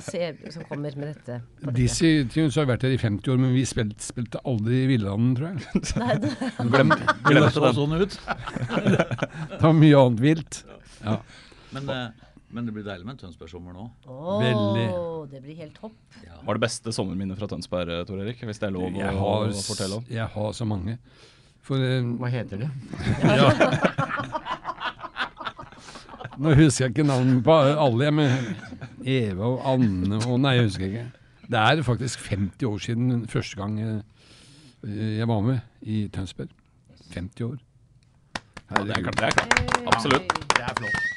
ser, 0.04 0.36
som 0.52 0.66
kommer 0.68 0.96
med 1.00 1.14
dette. 1.14 1.40
Dizzie 1.76 2.26
Tunes 2.30 2.58
har 2.60 2.68
vært 2.68 2.84
her 2.88 2.92
i 2.96 3.00
50 3.00 3.32
år, 3.32 3.40
men 3.40 3.54
vi 3.56 3.64
spilte, 3.68 4.04
spilte 4.04 4.42
aldri 4.44 4.82
Villanden, 4.92 5.32
tror 5.38 5.52
jeg. 5.54 5.84
Nei, 6.04 6.16
det- 6.26 6.52
Glem, 6.70 6.92
Det 7.30 7.46
så 7.56 7.72
sånn 7.76 7.96
ut. 8.02 8.18
Det 8.84 9.62
var 9.64 9.76
mye 9.80 10.02
annet 10.04 10.20
vilt. 10.28 10.60
Ja. 11.04 11.16
Men, 11.72 11.88
eh, 11.94 12.28
men 12.50 12.66
det 12.66 12.72
blir 12.74 12.84
deilig 12.86 13.06
med 13.06 13.14
en 13.16 13.20
Tønsberg-sommer 13.24 13.72
nå. 13.76 13.84
Åh, 14.10 14.40
Veldig. 14.42 14.86
det 15.32 15.40
blir 15.44 15.56
helt 15.60 15.76
topp. 15.78 15.94
Har 16.46 16.54
det 16.58 16.62
beste 16.64 16.92
sommerminnet 16.94 17.38
fra 17.38 17.46
Tønsberg, 17.50 17.88
eh, 18.00 18.04
Tor 18.08 18.20
Erik? 18.24 18.40
Hvis 18.46 18.58
det 18.62 18.68
er 18.70 18.74
lov 18.74 18.90
Jeg 18.98 19.14
å, 19.14 19.18
har, 19.20 19.50
å 19.54 19.62
fortelle 19.66 20.00
om? 20.00 20.04
jeg 20.10 20.26
har 20.34 20.52
så 20.58 20.66
mange. 20.66 20.96
For 21.62 21.76
eh, 21.84 22.02
Hva 22.20 22.30
heter 22.32 22.64
det? 22.64 22.70
Ja. 23.40 23.50
Nå 26.40 26.54
husker 26.56 26.86
jeg 26.86 26.94
ikke 26.94 27.04
navnet 27.04 27.42
på 27.44 27.52
alle, 27.52 28.06
jeg, 28.06 28.14
men 28.16 28.30
Eva 29.04 29.50
og 29.50 29.66
Anne 29.74 30.20
og 30.24 30.38
Nei, 30.40 30.54
jeg 30.56 30.70
husker 30.70 30.86
ikke. 30.86 31.02
Det 31.50 31.60
er 31.66 31.82
faktisk 31.84 32.22
50 32.30 32.68
år 32.70 32.78
siden 32.86 33.26
første 33.28 33.58
gang 33.60 33.76
eh, 33.82 34.00
jeg 35.20 35.28
var 35.28 35.42
med 35.44 35.60
i 35.84 36.06
Tønsberg. 36.14 36.48
50 37.12 37.44
år. 37.50 37.58
Ja, 38.70 38.84
det 38.86 38.96
er 38.96 39.02
klart. 39.04 39.18
Det 39.20 39.28
er 39.28 39.36
klart. 39.36 39.80
Absolutt. 39.90 40.36
Det 40.56 40.64
er 40.64 40.76
flott. 40.78 41.09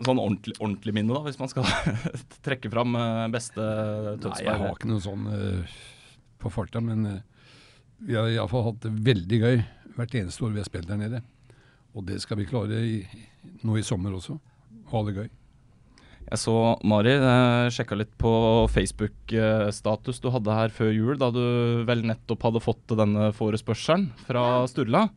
Sånn 0.00 0.18
ordentlig, 0.18 0.54
ordentlig 0.58 0.94
minne, 0.96 1.12
da, 1.12 1.20
hvis 1.26 1.38
man 1.40 1.50
skal 1.52 1.66
trekke 2.46 2.70
fram 2.72 2.96
beste 3.34 3.60
Tønsberg? 3.60 4.38
Nei, 4.38 4.46
jeg 4.48 4.62
har 4.62 4.72
ikke 4.72 4.88
noe 4.90 5.04
sånn 5.04 5.28
uh, 5.28 5.76
på 6.42 6.52
farta, 6.54 6.80
men 6.82 7.04
uh, 7.06 7.20
vi 8.02 8.16
har 8.18 8.30
iallfall 8.32 8.64
hatt 8.70 8.80
det 8.86 8.94
veldig 9.04 9.38
gøy 9.44 9.60
hvert 9.96 10.16
eneste 10.18 10.46
år 10.46 10.56
vi 10.56 10.62
har 10.62 10.68
spilt 10.68 10.88
der 10.88 10.98
nede. 11.00 11.22
Og 11.92 12.06
det 12.08 12.18
skal 12.22 12.40
vi 12.40 12.48
klare 12.48 12.80
i, 12.80 12.98
nå 13.62 13.76
i 13.78 13.84
sommer 13.86 14.14
også. 14.16 14.38
Ha 14.92 15.04
det 15.06 15.16
gøy. 15.18 15.30
Jeg 16.22 16.38
så 16.40 16.54
Mari 16.88 17.12
eh, 17.12 17.66
sjekka 17.74 17.98
litt 17.98 18.12
på 18.20 18.30
Facebook-status 18.72 20.22
du 20.22 20.30
hadde 20.32 20.56
her 20.56 20.72
før 20.72 20.92
jul, 20.94 21.16
da 21.20 21.28
du 21.34 21.42
vel 21.88 22.04
nettopp 22.08 22.46
hadde 22.46 22.62
fått 22.64 22.94
denne 22.96 23.30
forespørselen 23.36 24.08
fra 24.28 24.62
Sturla. 24.70 25.08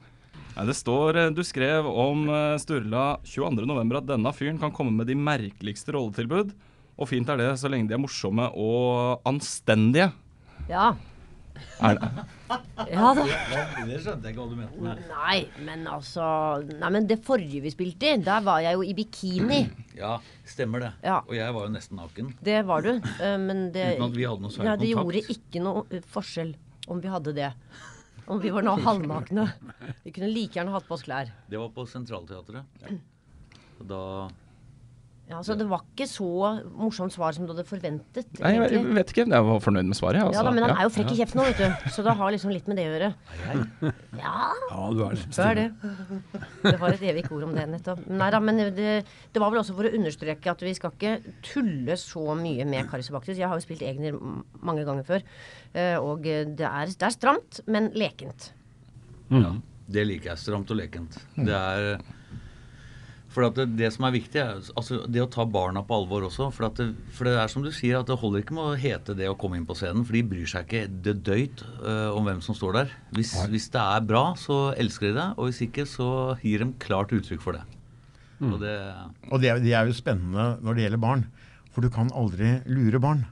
Nei, 0.55 0.65
det 0.69 0.75
står 0.79 1.17
eh, 1.19 1.31
Du 1.35 1.41
skrev 1.43 1.87
om 1.89 2.27
eh, 2.31 2.53
Sturla 2.61 3.17
22.11. 3.27 3.97
at 3.99 4.07
denne 4.13 4.31
fyren 4.35 4.59
kan 4.61 4.71
komme 4.75 4.93
med 4.95 5.09
de 5.11 5.17
merkeligste 5.19 5.95
rolletilbud. 5.95 6.53
Og 6.95 7.09
fint 7.11 7.27
er 7.33 7.41
det 7.41 7.49
så 7.59 7.67
lenge 7.71 7.89
de 7.89 7.97
er 7.97 7.99
morsomme 7.99 8.47
og 8.55 9.19
anstendige. 9.27 10.13
Ja. 10.71 10.93
Er 11.83 11.95
det, 11.99 12.07
Ja 12.91 13.09
da. 13.15 13.23
Det 13.87 13.97
skjønte 14.03 14.27
jeg 14.27 14.35
ikke 14.35 14.43
hva 14.43 14.47
du 14.51 14.55
mente. 14.59 15.03
Nei, 15.09 15.37
men 15.63 15.85
altså 15.87 16.25
Nei, 16.67 16.89
men 16.91 17.05
det 17.07 17.17
forrige 17.25 17.61
vi 17.63 17.71
spilte 17.71 18.09
i, 18.11 18.17
der 18.23 18.43
var 18.43 18.59
jeg 18.63 18.75
jo 18.79 18.83
i 18.87 18.95
bikini. 18.97 19.61
Ja, 19.95 20.17
stemmer 20.43 20.81
det. 20.83 20.89
Ja. 21.07 21.21
Og 21.23 21.31
jeg 21.37 21.53
var 21.55 21.67
jo 21.69 21.71
nesten 21.71 21.95
naken. 22.01 22.33
Det 22.43 22.57
var 22.67 22.83
du. 22.83 22.89
eh, 22.99 23.35
Men 23.39 23.69
det 23.71 23.85
Uten 23.95 24.09
at 24.09 24.17
vi 24.19 24.25
hadde 24.27 24.43
noe 24.43 24.51
særlig 24.51 24.67
ja, 24.67 24.73
Det 24.81 24.89
kontakt. 24.91 25.13
gjorde 25.15 25.37
ikke 25.37 25.61
noe 25.63 26.01
forskjell 26.11 26.49
om 26.91 26.99
vi 27.03 27.13
hadde 27.13 27.31
det. 27.37 27.47
Om 28.25 28.39
vi 28.41 28.49
var 28.49 28.65
nå 28.65 28.73
halvnakne. 28.81 29.45
Vi 30.03 30.13
kunne 30.15 30.31
like 30.31 30.57
gjerne 30.57 30.73
hatt 30.73 30.87
på 30.87 30.95
oss 30.97 31.05
klær. 31.05 31.29
Det 31.49 31.59
var 31.61 31.69
på 31.75 31.85
Centralteatret. 31.89 32.65
Og 33.79 33.85
da 33.89 34.01
Ja, 35.25 35.39
så 35.41 35.55
det 35.57 35.65
var 35.65 35.81
ikke 35.81 36.05
så 36.05 36.25
morsomt 36.77 37.09
svar 37.15 37.33
som 37.33 37.47
du 37.47 37.53
hadde 37.55 37.63
forventet. 37.65 38.27
nei, 38.43 38.51
jeg, 38.59 38.71
jeg 38.75 38.91
vet 38.93 39.09
ikke. 39.09 39.23
Jeg 39.31 39.45
var 39.47 39.59
fornøyd 39.63 39.87
med 39.89 39.97
svaret. 39.97 40.21
Altså. 40.21 40.35
Ja 40.37 40.43
da, 40.43 40.51
altså. 40.51 40.53
men 40.53 40.63
han 40.67 40.69
Ja. 40.69 40.75
er 40.77 40.85
jo 40.85 40.91
frekk 40.93 41.13
i 41.15 41.17
kjeften 41.17 41.39
nå, 41.41 41.45
vet 41.47 41.57
du. 41.63 41.89
Så 41.95 42.03
det 42.05 42.13
har 42.19 42.31
liksom 42.35 42.51
litt 42.53 42.67
med 42.69 42.77
det 42.77 42.85
å 42.85 42.91
gjøre. 42.93 43.09
Ja, 44.19 44.35
Ja, 44.69 44.83
du 44.93 45.01
er 45.07 45.15
det. 45.17 45.25
det 45.33 45.45
er 45.47 45.55
det. 45.55 45.65
Det 46.67 46.75
var 46.79 46.93
et 46.93 47.01
evig 47.09 47.25
ord 47.31 47.43
om 47.47 47.55
det 47.57 47.65
nettopp. 47.71 48.03
Nei 48.07 48.29
da, 48.35 48.39
men 48.39 48.61
det, 48.77 48.93
det 49.33 49.41
var 49.41 49.49
vel 49.53 49.63
også 49.63 49.73
for 49.77 49.89
å 49.89 49.93
understreke 49.97 50.51
at 50.53 50.61
vi 50.61 50.73
skal 50.77 50.93
ikke 50.93 51.15
tulle 51.45 51.97
så 51.97 52.35
mye 52.37 52.65
med 52.69 52.89
Karius. 52.91 53.09
Jeg 53.33 53.47
har 53.49 53.57
jo 53.57 53.65
spilt 53.65 53.81
Egner 53.81 54.17
mange 54.61 54.85
ganger 54.85 55.03
før. 55.09 55.25
eh, 55.73 55.97
Og 55.97 56.21
det 56.21 56.59
er, 56.69 56.85
det 56.93 57.01
er 57.09 57.15
stramt, 57.17 57.61
men 57.65 57.89
lekent. 57.97 58.51
Ja, 59.33 59.55
det 59.89 60.05
liker 60.05 60.35
jeg. 60.35 60.37
Stramt 60.45 60.69
og 60.69 60.77
lekent. 60.77 61.17
Det 61.35 61.49
er 61.55 61.97
for 63.35 63.45
at 63.49 63.57
det, 63.59 63.65
det 63.77 63.89
som 63.91 64.05
er 64.07 64.13
viktig, 64.15 64.39
er 64.39 64.63
altså 64.79 65.01
det 65.11 65.19
å 65.21 65.27
ta 65.31 65.43
barna 65.45 65.81
på 65.85 65.97
alvor 65.99 66.23
også. 66.29 66.47
For, 66.55 66.69
at 66.69 66.79
det, 66.79 66.87
for 67.13 67.27
det 67.27 67.35
er 67.41 67.51
som 67.51 67.65
du 67.65 67.69
sier, 67.75 67.99
at 67.99 68.07
det 68.07 68.15
holder 68.21 68.41
ikke 68.45 68.55
med 68.55 68.69
å 68.71 68.77
hete 68.79 69.15
det 69.19 69.27
å 69.27 69.35
komme 69.39 69.59
inn 69.59 69.67
på 69.67 69.75
scenen. 69.77 70.05
For 70.07 70.15
de 70.15 70.23
bryr 70.31 70.47
seg 70.49 70.65
ikke 70.69 70.85
det 71.05 71.17
døyt 71.27 71.65
uh, 71.83 72.15
om 72.15 72.23
hvem 72.29 72.39
som 72.45 72.55
står 72.57 72.77
der. 72.79 72.95
Hvis, 73.17 73.35
hvis 73.51 73.67
det 73.75 73.83
er 73.83 74.07
bra, 74.07 74.23
så 74.39 74.59
elsker 74.79 75.11
de 75.11 75.17
det. 75.19 75.27
Og 75.35 75.49
hvis 75.51 75.61
ikke, 75.67 75.85
så 75.91 76.09
gir 76.41 76.63
de 76.63 76.71
klart 76.81 77.11
uttrykk 77.15 77.43
for 77.43 77.59
det. 77.59 77.65
Og 78.43 78.57
det 78.63 78.73
Og 79.31 79.39
det, 79.43 79.51
er- 79.53 79.61
det 79.63 79.75
er 79.75 79.87
jo 79.91 79.95
spennende 79.95 80.49
når 80.63 80.75
det 80.79 80.87
gjelder 80.87 81.03
barn. 81.05 81.27
For 81.75 81.83
du 81.83 81.91
kan 81.91 82.09
aldri 82.15 82.55
lure 82.71 82.99
barn. 83.03 83.25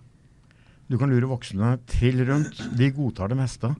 Du 0.91 0.97
kan 0.99 1.11
lure 1.11 1.27
voksne 1.31 1.77
trill 1.87 2.21
rundt. 2.27 2.59
De 2.77 2.91
godtar 2.95 3.31
det 3.31 3.39
meste. 3.39 3.71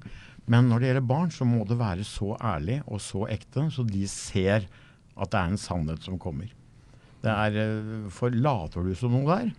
Men 0.48 0.68
når 0.72 0.80
det 0.84 0.88
gjelder 0.90 1.06
barn, 1.08 1.30
så 1.32 1.46
må 1.48 1.62
det 1.68 1.78
være 1.80 2.04
så 2.08 2.34
ærlig 2.40 2.82
og 2.88 3.00
så 3.04 3.26
ekte, 3.32 3.70
så 3.72 3.84
de 3.88 4.02
ser 4.12 4.66
at 5.14 5.34
det 5.34 5.40
er 5.40 5.54
en 5.54 5.62
sannhet 5.62 6.06
som 6.06 6.20
kommer. 6.22 6.52
Det 7.24 7.32
er, 7.32 7.60
eh, 7.64 8.10
For 8.12 8.34
later 8.34 8.88
du 8.88 8.96
som 8.98 9.14
noe 9.16 9.28
der, 9.30 9.52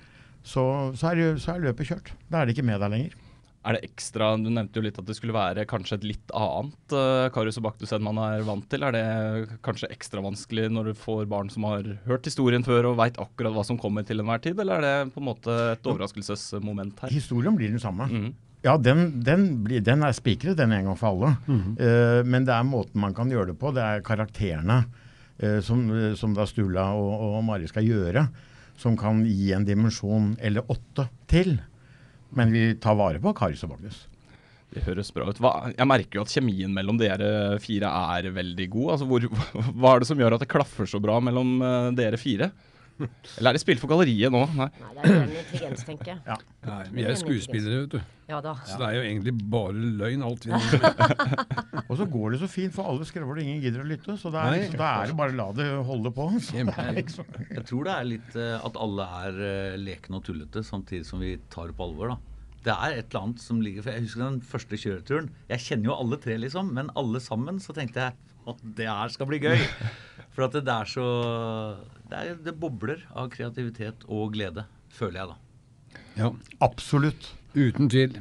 så, 0.45 0.93
så, 0.97 1.13
er, 1.13 1.37
så 1.41 1.55
er 1.55 1.69
løpet 1.71 1.89
kjørt. 1.89 2.11
Da 2.29 2.41
er 2.41 2.47
det 2.47 2.57
ikke 2.57 2.67
med 2.69 2.83
deg 2.83 2.93
lenger. 2.93 3.21
Er 3.65 3.79
det 3.79 3.87
ekstra 3.87 4.35
Du 4.37 4.51
nevnte 4.53 4.77
jo 4.77 4.85
litt 4.85 4.99
at 5.01 5.07
det 5.09 5.15
skulle 5.17 5.33
være 5.33 5.65
kanskje 5.69 5.97
et 5.97 6.03
litt 6.05 6.33
annet 6.37 6.93
uh, 6.93 7.31
Karius 7.33 7.57
og 7.61 7.65
Baktus 7.65 7.95
enn 7.97 8.05
man 8.05 8.21
er 8.21 8.45
vant 8.45 8.67
til. 8.69 8.85
Er 8.85 8.93
det 8.93 9.59
kanskje 9.65 9.89
ekstra 9.95 10.21
vanskelig 10.25 10.67
når 10.69 10.91
du 10.91 11.01
får 11.01 11.25
barn 11.31 11.49
som 11.53 11.65
har 11.71 11.89
hørt 12.05 12.29
historien 12.29 12.67
før 12.67 12.91
og 12.91 12.99
veit 13.01 13.17
akkurat 13.23 13.57
hva 13.57 13.65
som 13.65 13.81
kommer 13.81 14.05
til 14.05 14.21
enhver 14.21 14.43
tid, 14.45 14.61
eller 14.61 14.85
er 14.85 14.85
det 14.85 15.15
på 15.15 15.23
en 15.23 15.31
måte 15.31 15.55
et 15.73 15.89
overraskelsesmoment 15.89 17.07
her? 17.07 17.15
Historien 17.15 17.57
blir 17.57 17.73
den 17.73 17.81
samme. 17.81 18.11
Mm. 18.11 18.35
Ja, 18.65 18.77
den, 18.81 19.23
den, 19.25 19.49
blir, 19.65 19.81
den 19.85 20.05
er 20.05 20.13
spikret, 20.17 20.57
den 20.57 20.73
en 20.73 20.91
gang 20.91 20.97
for 20.97 21.13
alle. 21.13 21.35
Eh, 21.53 22.21
men 22.25 22.47
det 22.49 22.55
er 22.55 22.65
måten 22.65 23.01
man 23.03 23.17
kan 23.17 23.33
gjøre 23.33 23.51
det 23.53 23.59
på. 23.61 23.73
Det 23.77 23.83
er 23.85 24.05
karakterene 24.05 24.79
som, 25.67 25.87
som 26.15 26.35
da 26.37 26.45
Sturla 26.47 26.89
og, 26.95 27.13
og 27.27 27.39
Mari 27.47 27.67
skal 27.71 27.87
gjøre, 27.87 28.27
som 28.79 28.95
kan 28.99 29.23
gi 29.27 29.53
en 29.55 29.67
dimensjon 29.67 30.35
eller 30.43 30.71
åtte 30.71 31.09
til. 31.31 31.57
Men 32.35 32.53
vi 32.55 32.69
tar 32.83 32.99
vare 32.99 33.23
på 33.23 33.35
Karius 33.37 33.65
og 33.67 33.75
Magnus. 33.75 34.05
Det 34.75 34.83
høres 34.89 35.13
bra 35.15 35.29
ut. 35.31 35.39
Hva, 35.43 35.53
jeg 35.71 35.87
merker 35.87 36.19
jo 36.19 36.25
at 36.25 36.33
kjemien 36.35 36.73
mellom 36.75 36.99
dere 36.99 37.61
fire 37.63 37.91
er 38.17 38.31
veldig 38.35 38.67
god. 38.73 38.89
Altså, 38.97 39.07
hvor, 39.11 39.27
hva 39.79 39.93
er 39.93 40.03
det 40.03 40.09
som 40.11 40.23
gjør 40.23 40.37
at 40.37 40.43
det 40.43 40.51
klaffer 40.51 40.91
så 40.91 41.01
bra 41.03 41.21
mellom 41.23 41.61
eh, 41.63 41.91
dere 41.99 42.19
fire? 42.21 42.51
Eller 43.01 43.51
er 43.51 43.57
det 43.57 43.61
spilt 43.63 43.81
for 43.83 43.91
galleriet 43.91 44.31
nå? 44.31 44.41
Nei. 44.55 44.69
Nei, 44.71 44.91
det 44.95 45.05
er 45.05 45.15
ren 45.15 45.33
intelligens, 45.41 45.85
tenker 45.89 46.11
jeg. 46.13 46.21
Ja. 46.29 46.37
Nei, 46.69 46.83
vi 46.95 47.07
er 47.11 47.17
skuespillere, 47.19 47.81
vet 47.85 47.95
du. 47.97 48.13
Ja 48.31 48.39
da. 48.41 48.53
Så 48.65 48.79
det 48.81 48.87
er 48.89 48.95
jo 48.97 49.03
egentlig 49.05 49.33
bare 49.53 49.75
løgn, 50.01 50.23
alt 50.25 50.47
vi 50.47 50.53
gjør. 50.55 51.83
Og 51.89 51.97
så 51.99 52.07
går 52.15 52.35
det 52.37 52.41
så 52.45 52.49
fint, 52.49 52.75
for 52.77 52.89
alle 52.93 53.09
skrever 53.09 53.37
det 53.41 53.45
ingen 53.49 53.59
gidder 53.65 53.83
å 53.83 53.89
lytte. 53.89 54.15
Så 54.21 54.31
da 54.33 54.45
er, 54.49 54.61
liksom, 54.63 54.85
er 54.87 55.11
det 55.11 55.17
bare 55.19 55.37
la 55.37 55.49
det 55.59 55.67
holde 55.91 56.13
på. 56.15 56.29
Liksom, 57.01 57.27
Jeg 57.51 57.65
tror 57.69 57.89
det 57.89 57.97
er 57.99 58.07
litt 58.09 58.39
eh, 58.39 58.55
at 58.65 58.79
alle 58.81 59.09
er 59.25 59.41
eh, 59.49 59.75
lekne 59.83 60.21
og 60.21 60.25
tullete, 60.29 60.63
samtidig 60.65 61.05
som 61.09 61.21
vi 61.25 61.35
tar 61.53 61.73
det 61.73 61.77
på 61.79 61.89
alvor. 61.91 62.15
da. 62.15 62.21
Det 62.65 62.73
er 62.73 62.95
et 63.03 63.11
eller 63.11 63.27
annet 63.27 63.43
som 63.45 63.59
ligger 63.61 63.85
For 63.85 63.93
jeg 63.93 64.07
husker 64.07 64.23
den 64.25 64.39
første 64.41 64.79
kjøreturen. 64.81 65.27
Jeg 65.51 65.61
kjenner 65.67 65.91
jo 65.91 65.99
alle 65.99 66.17
tre, 66.23 66.39
liksom, 66.41 66.71
men 66.79 66.89
alle 66.97 67.21
sammen 67.21 67.59
så 67.61 67.75
tenkte 67.77 68.07
jeg 68.07 68.17
at 68.45 68.65
det 68.79 68.87
her 68.89 69.13
skal 69.13 69.29
bli 69.29 69.39
gøy. 69.43 69.59
For 70.35 70.43
at 70.49 70.55
det 70.57 70.73
er 70.75 70.85
så 70.91 71.05
det, 72.11 72.17
er, 72.19 72.35
det 72.43 72.57
bobler 72.59 73.05
av 73.15 73.29
kreativitet 73.33 74.03
og 74.11 74.33
glede, 74.35 74.65
føler 74.95 75.19
jeg, 75.21 75.29
da. 75.31 75.37
Ja, 76.19 76.29
absolutt. 76.65 77.23
uten 77.55 77.89
tvil. 77.91 78.13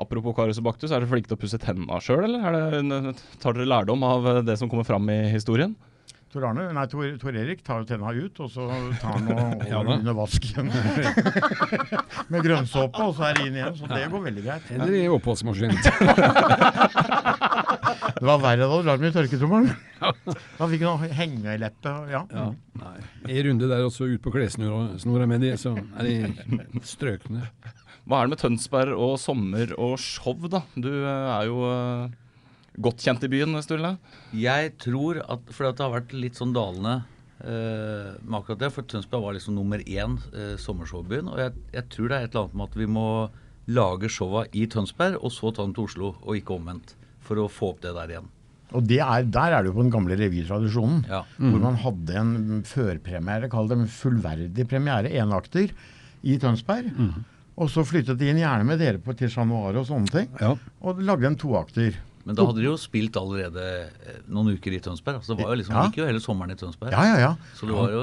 Apropos 0.00 0.34
Karius 0.36 0.58
og 0.60 0.64
Baktus, 0.66 0.90
er 0.90 0.98
dere 1.00 1.10
flinke 1.10 1.28
til 1.30 1.36
å 1.38 1.40
pusse 1.40 1.58
tenna 1.62 1.98
sjøl, 2.02 2.24
eller 2.26 2.40
er 2.48 2.52
det, 2.80 3.14
tar 3.42 3.52
dere 3.56 3.68
lærdom 3.70 4.00
av 4.08 4.20
eh, 4.28 4.44
det 4.44 4.56
som 4.60 4.68
kommer 4.72 4.86
fram 4.88 5.04
i 5.12 5.18
historien? 5.32 5.72
Tor 6.32 6.42
Arne, 6.48 6.62
nei, 6.72 6.86
Tor, 6.88 7.04
Tor 7.20 7.34
Erik 7.36 7.60
tar 7.60 7.76
jo 7.82 7.86
tenna 7.90 8.08
ut, 8.16 8.32
og 8.40 8.48
så 8.48 8.64
tar 9.02 9.12
han 9.18 9.26
og 9.34 9.66
Ja 9.72 9.78
under 9.84 10.14
vasken 10.16 10.66
med 12.32 12.40
grønnsåpe, 12.46 12.96
og 13.04 13.12
så 13.18 13.22
er 13.28 13.32
det 13.36 13.42
inn 13.50 13.56
igjen. 13.60 13.74
Så 13.76 13.84
det 13.90 14.08
går 14.14 14.20
veldig 14.30 14.44
greit. 14.46 14.64
Eller 14.72 14.92
i 14.96 15.12
oppvaskmaskinen. 15.12 15.76
Det 18.22 18.28
var 18.28 18.38
verre 18.38 18.66
da 18.70 18.76
du 18.78 18.86
la 18.86 18.94
dem 19.00 19.08
i 19.08 19.14
tørketrommelen. 19.14 19.72
Da 20.58 20.66
fikk 20.70 20.82
han 20.86 21.10
hengeleppe. 21.18 21.90
og- 21.90 22.10
Ja. 22.12 22.20
Ja, 22.30 22.44
nei. 22.78 22.96
I 23.34 23.42
runde 23.48 23.66
der 23.70 23.82
også 23.82 24.06
ut 24.12 24.22
på 24.22 24.30
klessnora 24.34 25.26
med 25.26 25.40
de, 25.42 25.50
så 25.58 25.72
er 25.98 26.06
de 26.06 26.82
strøkne. 26.86 27.48
Hva 28.06 28.20
er 28.22 28.26
det 28.26 28.32
med 28.36 28.38
Tønsberg 28.42 28.94
og 28.98 29.18
sommer 29.22 29.74
og 29.78 29.96
show, 29.98 30.34
da? 30.50 30.62
Du 30.78 30.88
eh, 30.90 31.30
er 31.40 31.46
jo 31.50 31.58
eh, 31.66 32.14
godt 32.82 33.02
kjent 33.02 33.26
i 33.26 33.30
byen, 33.30 33.58
Sturle? 33.62 33.96
Jeg 34.34 34.76
tror 34.82 35.18
at 35.26 35.50
For 35.54 35.70
det 35.70 35.82
har 35.82 35.92
vært 35.98 36.14
litt 36.14 36.38
sånn 36.38 36.54
dalende 36.54 36.96
eh, 37.42 38.14
med 38.22 38.38
akkurat 38.40 38.58
det. 38.62 38.72
For 38.74 38.82
Tønsberg 38.86 39.22
var 39.26 39.34
liksom 39.38 39.54
nummer 39.58 39.82
én 39.82 40.18
eh, 40.30 40.54
sommershowbyen. 40.62 41.30
Og 41.30 41.38
jeg, 41.42 41.54
jeg 41.74 41.88
tror 41.94 42.08
det 42.10 42.18
er 42.20 42.26
et 42.26 42.34
eller 42.34 42.46
annet 42.48 42.58
med 42.62 42.70
at 42.70 42.80
vi 42.82 42.90
må 42.90 43.06
lage 43.70 44.10
showa 44.10 44.46
i 44.54 44.66
Tønsberg, 44.66 45.18
og 45.22 45.30
så 45.34 45.50
ta 45.54 45.62
dem 45.66 45.74
til 45.74 45.86
Oslo, 45.90 46.14
og 46.22 46.38
ikke 46.38 46.54
omvendt. 46.58 46.96
For 47.32 47.42
å 47.46 47.48
få 47.50 47.72
opp 47.72 47.82
det 47.88 47.96
der 47.96 48.14
igjen. 48.16 48.30
Og 48.72 48.86
det 48.88 49.00
er, 49.04 49.26
der 49.28 49.52
er 49.58 49.66
jo 49.68 49.74
på 49.76 49.82
den 49.84 49.90
gamle 49.92 50.16
revytradisjonen. 50.16 51.02
Ja. 51.10 51.24
Hvor 51.36 51.60
man 51.60 51.74
hadde 51.82 52.14
en 52.16 52.62
førpremiere, 52.68 53.50
kall 53.52 53.68
det 53.68 53.76
en 53.82 53.90
fullverdig 53.90 54.64
premiere, 54.70 55.10
enakter, 55.12 55.74
i 56.22 56.36
Tønsberg. 56.40 56.88
Og 57.58 57.68
så 57.68 57.82
flyttet 57.84 58.16
de 58.20 58.30
inn 58.32 58.40
gjerne 58.40 58.64
med 58.64 58.80
dere 58.80 59.00
på 59.02 59.12
til 59.18 59.28
Chat 59.32 59.44
Noir 59.48 59.76
og 59.80 59.84
sånne 59.90 60.08
ting. 60.08 60.30
Ja. 60.40 60.54
Og 60.80 61.02
lagde 61.04 61.28
en 61.28 61.36
toakter. 61.36 61.98
Men 62.22 62.38
da 62.38 62.44
hadde 62.46 62.62
de 62.62 62.68
jo 62.68 62.76
spilt 62.78 63.16
allerede 63.18 63.62
eh, 63.82 64.20
noen 64.30 64.54
uker 64.54 64.76
i 64.76 64.78
Tønsberg. 64.80 65.18
Altså 65.18 65.34
det 65.34 65.42
var 65.42 65.56
jo 65.56 65.58
liksom, 65.58 65.74
Ja. 65.74 65.82
gikk 65.88 65.98
jo 65.98 66.06
hele 66.06 66.22
sommeren 66.22 66.54
i 66.54 66.58
Tønsberg. 66.60 66.94
Ja, 66.94 67.02
ja, 67.10 67.16
ja. 67.18 67.32
Så 67.58 67.66
det 67.66 67.74
var 67.74 67.90
jo, 67.90 68.02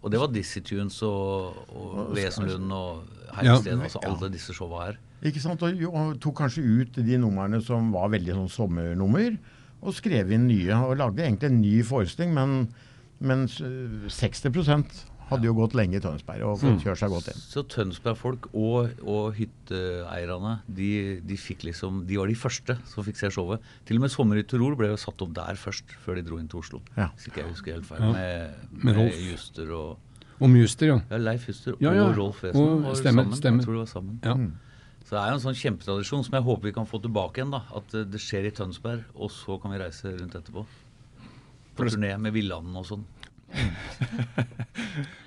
og 0.00 0.10
det 0.14 0.22
var 0.22 0.32
Dizzie 0.32 0.64
Tunes 0.64 0.96
og, 1.04 1.58
og 1.68 2.14
Wesenlund 2.16 2.72
og 2.72 3.17
Ja. 3.44 3.56
stedet, 3.60 3.82
Altså 3.88 4.02
alle 4.06 4.30
disse 4.32 4.54
showa 4.56 4.86
her. 4.86 4.98
Ikke 5.28 5.42
sant? 5.42 5.62
Og, 5.62 5.82
og 5.90 6.18
tok 6.22 6.36
kanskje 6.42 6.62
ut 6.64 6.98
de 7.04 7.18
numrene 7.20 7.60
som 7.64 7.92
var 7.94 8.10
veldig 8.14 8.36
sånn 8.36 8.52
sommernummer, 8.54 9.38
og 9.82 9.94
skrev 9.94 10.32
inn 10.34 10.48
nye. 10.50 10.74
Og 10.86 10.96
lagde 10.98 11.24
egentlig 11.24 11.50
en 11.50 11.60
ny 11.62 11.76
forestilling, 11.86 12.34
men, 12.34 12.56
men 13.20 13.46
60% 13.50 15.04
hadde 15.28 15.44
jo 15.48 15.54
gått 15.58 15.74
lenge 15.76 15.98
i 15.98 16.02
Tønsberg 16.02 16.44
og 16.46 16.60
fått 16.62 16.84
kjørt 16.84 17.00
seg 17.02 17.12
godt 17.12 17.30
inn. 17.32 17.40
Så 17.52 17.64
Tønsberg-folk 17.68 18.48
og, 18.56 18.94
og 19.04 19.36
hytteeierne, 19.36 20.54
de, 20.78 20.90
de 21.26 21.38
fikk 21.40 21.66
liksom 21.68 22.02
De 22.08 22.16
var 22.20 22.30
de 22.30 22.36
første 22.38 22.78
som 22.88 23.06
fikk 23.06 23.20
se 23.20 23.30
showet. 23.34 23.64
Til 23.88 24.00
og 24.00 24.06
med 24.06 24.14
Sommer 24.14 24.40
i 24.40 24.46
Tirol 24.48 24.76
ble 24.78 24.92
jo 24.94 25.00
satt 25.00 25.20
opp 25.24 25.34
der 25.36 25.60
først, 25.60 25.92
før 26.04 26.18
de 26.18 26.24
dro 26.26 26.40
inn 26.40 26.48
til 26.50 26.62
Oslo. 26.62 26.80
Ja. 26.96 27.10
Hvis 27.16 27.28
ikke 27.30 27.42
jeg 27.44 27.52
husker 27.52 27.76
helt 27.76 27.88
feil. 27.90 28.04
Ja. 28.06 28.12
Med, 28.16 28.68
Med 28.72 29.02
med, 29.02 29.18
Juster 29.28 29.74
og 29.76 30.07
Og 30.38 30.50
Muster, 30.52 30.86
ja. 30.92 30.96
Ja, 31.10 31.18
Leif 31.18 31.48
Juster 31.48 31.74
Ja, 31.82 31.92
ja. 31.96 32.04
og 32.06 32.16
Rolf 32.18 32.42
Wesen 32.44 32.82
var 32.84 32.94
stemmer, 32.98 33.24
sammen. 33.24 33.36
stemmer. 33.40 33.62
Jeg 33.62 33.66
tror 33.66 33.74
det 33.78 33.84
var 33.84 33.92
sammen. 33.92 34.18
ja. 34.24 34.38
Så 35.08 35.14
det 35.16 35.20
er 35.22 35.30
jo 35.32 35.36
en 35.38 35.40
sånn 35.40 35.56
kjempetradisjon 35.56 36.24
som 36.26 36.34
jeg 36.36 36.44
håper 36.44 36.68
vi 36.68 36.72
kan 36.76 36.84
få 36.86 36.98
tilbake 37.00 37.40
igjen. 37.40 37.50
da 37.54 37.62
At 37.78 37.94
eh, 37.96 38.02
det 38.04 38.18
skjer 38.20 38.44
i 38.44 38.50
Tønsberg, 38.52 39.06
og 39.16 39.30
så 39.32 39.56
kan 39.62 39.72
vi 39.72 39.78
reise 39.80 40.10
rundt 40.18 40.34
etterpå. 40.36 40.66
På 41.78 41.86
turné 41.88 42.10
med 42.20 42.34
Villanden 42.36 42.76
og 42.76 42.84
sånn. 42.84 43.06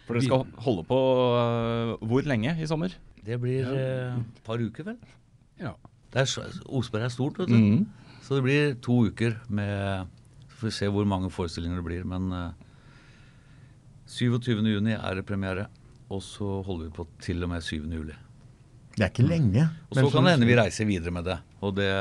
For 0.05 0.13
dere 0.13 0.21
skal 0.25 0.45
holde 0.65 0.83
på 0.85 0.99
uh, 1.33 1.95
hvor 2.05 2.27
lenge 2.29 2.53
i 2.61 2.67
sommer? 2.69 2.93
Det 3.25 3.39
blir 3.41 3.65
eh, 3.73 4.13
et 4.19 4.41
par 4.45 4.61
uker, 4.61 4.85
vel. 4.91 4.99
ja. 5.61 5.73
Det 6.11 6.25
er, 6.25 6.55
Osberg 6.75 7.05
er 7.07 7.11
stort, 7.13 7.37
vet 7.39 7.47
du. 7.47 7.55
Mm. 7.55 7.85
Så 8.21 8.35
det 8.35 8.43
blir 8.43 8.73
to 8.83 8.97
uker 9.07 9.37
med 9.47 10.09
Så 10.51 10.57
får 10.59 10.67
vi 10.67 10.71
se 10.75 10.89
hvor 10.91 11.05
mange 11.07 11.29
forestillinger 11.31 11.79
det 11.79 11.85
blir. 11.87 12.03
Men 12.03 12.25
eh, 12.35 12.49
27. 14.11 14.59
juni 14.67 14.95
er 14.97 15.19
det 15.19 15.25
premiere. 15.27 15.67
Og 16.11 16.19
så 16.25 16.59
holder 16.65 16.89
vi 16.89 16.95
på 16.95 17.07
til 17.23 17.43
og 17.45 17.51
med 17.53 17.63
7. 17.63 17.85
juli. 17.87 18.15
Det 18.97 19.05
er 19.05 19.11
ikke 19.13 19.23
lenge. 19.27 19.67
Og 19.89 19.99
så 20.01 20.07
kan 20.11 20.27
det 20.27 20.33
hende 20.35 20.49
vi 20.49 20.57
reiser 20.59 20.87
videre 20.89 21.13
med 21.15 21.29
det. 21.29 21.37
Og 21.63 21.75
det, 21.77 21.91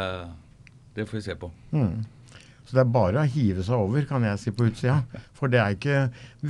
det 0.97 1.07
får 1.07 1.21
vi 1.21 1.27
se 1.29 1.37
på. 1.39 1.51
Mm. 1.71 2.01
Så 2.67 2.77
det 2.77 2.83
er 2.83 2.91
bare 2.95 3.23
å 3.23 3.31
hive 3.31 3.63
seg 3.67 3.83
over, 3.83 4.05
kan 4.07 4.25
jeg 4.27 4.39
si 4.43 4.53
på 4.55 4.67
utsida. 4.69 5.01
For 5.35 5.51
det 5.51 5.61
er 5.63 5.77
ikke 5.77 6.01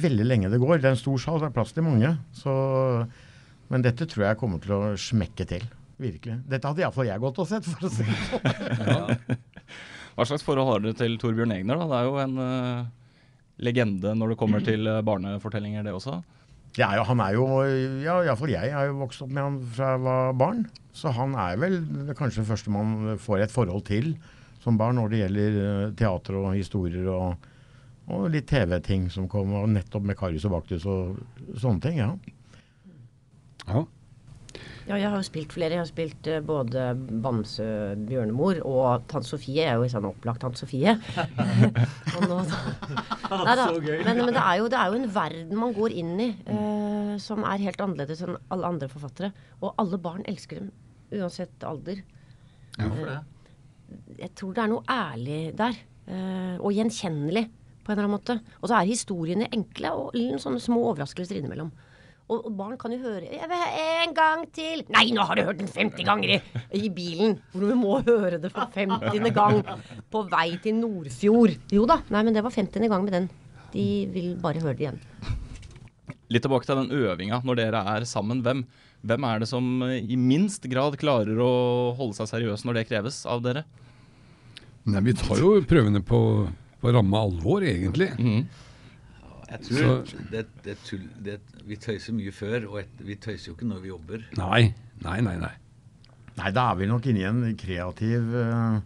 veldig 0.03 0.27
lenge 0.27 0.53
det 0.53 0.61
går. 0.61 0.81
Det 0.81 0.91
er 0.91 0.97
en 0.97 1.01
stor 1.01 1.21
sal, 1.21 1.39
det 1.41 1.51
er 1.51 1.55
plass 1.57 1.77
til 1.77 1.85
mange. 1.87 2.15
Så, 2.37 2.55
men 3.73 3.85
dette 3.85 4.09
tror 4.09 4.27
jeg 4.27 4.41
kommer 4.41 4.61
til 4.65 4.75
å 4.77 4.81
smekke 5.01 5.47
til. 5.49 5.65
Virkelig. 6.01 6.39
Dette 6.49 6.69
hadde 6.69 6.85
iallfall 6.85 7.09
jeg 7.09 7.21
gått 7.21 7.41
og 7.41 7.49
sett, 7.49 7.69
for 7.69 7.89
å 7.89 7.93
si 7.93 8.09
det 8.09 8.77
sånn. 8.81 9.41
Hva 10.17 10.27
slags 10.29 10.45
forhold 10.45 10.69
har 10.69 10.85
dere 10.85 10.97
til 10.99 11.17
Torbjørn 11.21 11.53
Egner? 11.55 11.81
da? 11.81 11.89
Det 11.89 11.99
er 12.01 12.09
jo 12.09 12.17
en 12.21 12.41
eh, 12.45 12.89
legende 13.65 14.15
når 14.17 14.33
det 14.33 14.41
kommer 14.41 14.65
til 14.65 14.89
eh, 14.89 15.03
barnefortellinger, 15.07 15.85
det 15.87 15.95
også. 15.97 16.21
Ja, 16.79 16.93
ja, 16.95 17.03
han 17.03 17.19
er 17.19 17.35
jo 17.35 17.47
Ja, 18.05 18.21
iallfall 18.23 18.53
jeg 18.53 18.71
har 18.71 18.87
jo 18.87 19.01
vokst 19.01 19.25
opp 19.25 19.33
med 19.35 19.43
han 19.43 19.57
fra 19.75 19.95
jeg 19.97 20.03
var 20.07 20.37
barn. 20.39 20.65
Så 20.95 21.11
han 21.15 21.35
er 21.39 21.59
vel 21.59 21.81
kanskje 22.19 22.43
den 22.45 22.51
første 22.51 22.75
man 22.75 23.17
får 23.19 23.47
et 23.47 23.55
forhold 23.55 23.85
til 23.89 24.15
som 24.61 24.77
barn 24.79 24.99
når 25.01 25.13
det 25.13 25.23
gjelder 25.23 25.61
eh, 25.61 25.87
teater 25.99 26.37
og 26.41 26.51
historier 26.55 27.09
og, 27.11 27.49
og 28.11 28.27
litt 28.33 28.49
TV-ting 28.51 29.09
som 29.13 29.29
kom, 29.31 29.55
og 29.57 29.71
nettopp 29.73 30.05
med 30.07 30.19
Karius 30.19 30.47
og 30.49 30.59
Baktus 30.59 30.87
og 30.91 31.17
sånne 31.59 31.85
ting. 31.87 32.03
ja. 32.03 32.13
ja. 33.67 33.87
Ja, 34.89 34.97
jeg 34.99 35.07
har 35.13 35.17
jo 35.21 35.27
spilt 35.27 35.53
flere. 35.55 35.77
Jeg 35.77 35.83
har 35.85 35.89
spilt 35.91 36.29
uh, 36.31 36.41
både 36.45 36.87
Bamse, 37.23 37.67
Bjørnemor 38.09 38.61
og 38.67 39.05
Tante 39.11 39.29
Sofie. 39.29 39.61
Jeg 39.63 39.71
er 39.75 39.79
jo 39.79 39.91
sånn 39.93 40.09
opplagt 40.09 40.43
Tante 40.43 40.59
Sofie. 40.63 40.97
og 42.17 42.27
nå, 42.27 42.39
Nei 43.47 43.57
da. 43.61 43.67
Men, 43.71 44.23
men 44.25 44.35
det, 44.35 44.43
er 44.43 44.61
jo, 44.61 44.71
det 44.73 44.81
er 44.81 44.91
jo 44.91 45.01
en 45.01 45.11
verden 45.15 45.61
man 45.61 45.75
går 45.77 45.95
inn 46.03 46.15
i 46.25 46.31
uh, 46.51 47.15
som 47.23 47.45
er 47.47 47.63
helt 47.67 47.81
annerledes 47.85 48.25
enn 48.27 48.39
alle 48.55 48.73
andre 48.75 48.89
forfattere. 48.91 49.31
Og 49.61 49.75
alle 49.81 50.01
barn 50.03 50.25
elsker 50.31 50.63
dem, 50.63 50.73
uansett 51.15 51.67
alder. 51.67 52.03
Hvorfor 52.79 53.07
det? 53.11 53.21
Jeg 54.21 54.35
tror 54.39 54.53
det 54.55 54.63
er 54.63 54.71
noe 54.71 54.85
ærlig 54.91 55.39
der. 55.59 55.79
eh, 56.07 56.57
og 56.61 56.73
gjenkjennelig 56.75 57.45
på 57.85 57.91
en 57.91 57.97
eller 57.97 58.07
annen 58.07 58.15
måte. 58.17 58.37
Og 58.61 58.71
så 58.71 58.77
er 58.79 58.89
historiene 58.91 59.49
enkle 59.55 59.91
og 59.97 60.19
sånne 60.43 60.61
små 60.63 60.85
overraskelser 60.93 61.41
innimellom. 61.41 61.73
Og, 62.31 62.45
og 62.47 62.53
barn 62.55 62.77
kan 62.79 62.93
jo 62.95 63.01
høre 63.03 63.27
jeg 63.27 63.49
vil 63.51 63.59
ha 63.59 63.87
En 64.05 64.13
gang 64.15 64.45
til! 64.55 64.85
Nei, 64.95 65.09
nå 65.15 65.25
har 65.27 65.39
du 65.39 65.43
hørt 65.49 65.59
den 65.59 65.71
50 65.71 66.07
ganger 66.07 66.37
i, 66.37 66.39
i 66.79 66.91
bilen! 66.95 67.41
Hvor 67.51 67.67
du 67.67 67.75
må 67.79 67.97
høre 68.07 68.39
det 68.43 68.53
for 68.55 68.71
50. 68.77 69.27
gang 69.35 69.61
på 70.13 70.23
vei 70.31 70.49
til 70.63 70.79
Nordfjord. 70.79 71.57
Jo 71.75 71.87
da. 71.91 72.01
Nei, 72.15 72.23
men 72.27 72.37
det 72.37 72.45
var 72.47 72.55
50. 72.55 72.87
gang 72.93 73.07
med 73.07 73.17
den. 73.17 73.29
De 73.75 73.89
vil 74.15 74.33
bare 74.43 74.63
høre 74.63 74.77
det 74.79 74.87
igjen. 74.87 75.03
Litt 76.31 76.47
tilbake 76.47 76.69
til 76.69 76.79
den 76.79 76.95
øvinga 76.95 77.43
når 77.47 77.59
dere 77.59 77.83
er 77.97 78.07
sammen. 78.07 78.45
Hvem, 78.47 78.63
hvem 79.03 79.27
er 79.27 79.43
det 79.43 79.51
som 79.51 79.67
i 79.91 80.19
minst 80.19 80.67
grad 80.71 80.95
klarer 81.03 81.39
å 81.43 81.53
holde 81.99 82.19
seg 82.21 82.31
seriøs 82.31 82.63
når 82.67 82.79
det 82.79 82.89
kreves 82.93 83.25
av 83.27 83.43
dere? 83.43 83.67
Nei, 84.91 85.03
vi 85.05 85.15
tar 85.19 85.39
jo 85.43 85.57
prøvene 85.69 86.01
på, 86.07 86.21
på 86.81 86.95
ramme 86.95 87.19
alvor, 87.27 87.67
egentlig. 87.67 88.13
Jeg 89.51 89.65
tror 89.67 90.05
det, 90.31 90.45
det, 90.65 90.77
tull, 90.87 91.07
det, 91.27 91.39
Vi 91.67 91.77
tøyser 91.83 92.15
mye 92.15 92.33
før, 92.35 92.69
og 92.71 92.79
et, 92.85 92.93
vi 93.03 93.17
tøyser 93.19 93.51
jo 93.51 93.57
ikke 93.57 93.67
når 93.71 93.81
vi 93.83 93.91
jobber. 93.91 94.25
Nei, 94.39 94.75
nei, 95.03 95.19
nei. 95.27 95.37
nei. 95.43 95.55
Nei, 96.39 96.51
da 96.55 96.69
er 96.71 96.79
vi 96.79 96.87
nok 96.89 97.07
inne 97.11 97.21
i 97.21 97.27
en 97.29 97.57
kreativ 97.59 98.31
uh, 98.33 98.79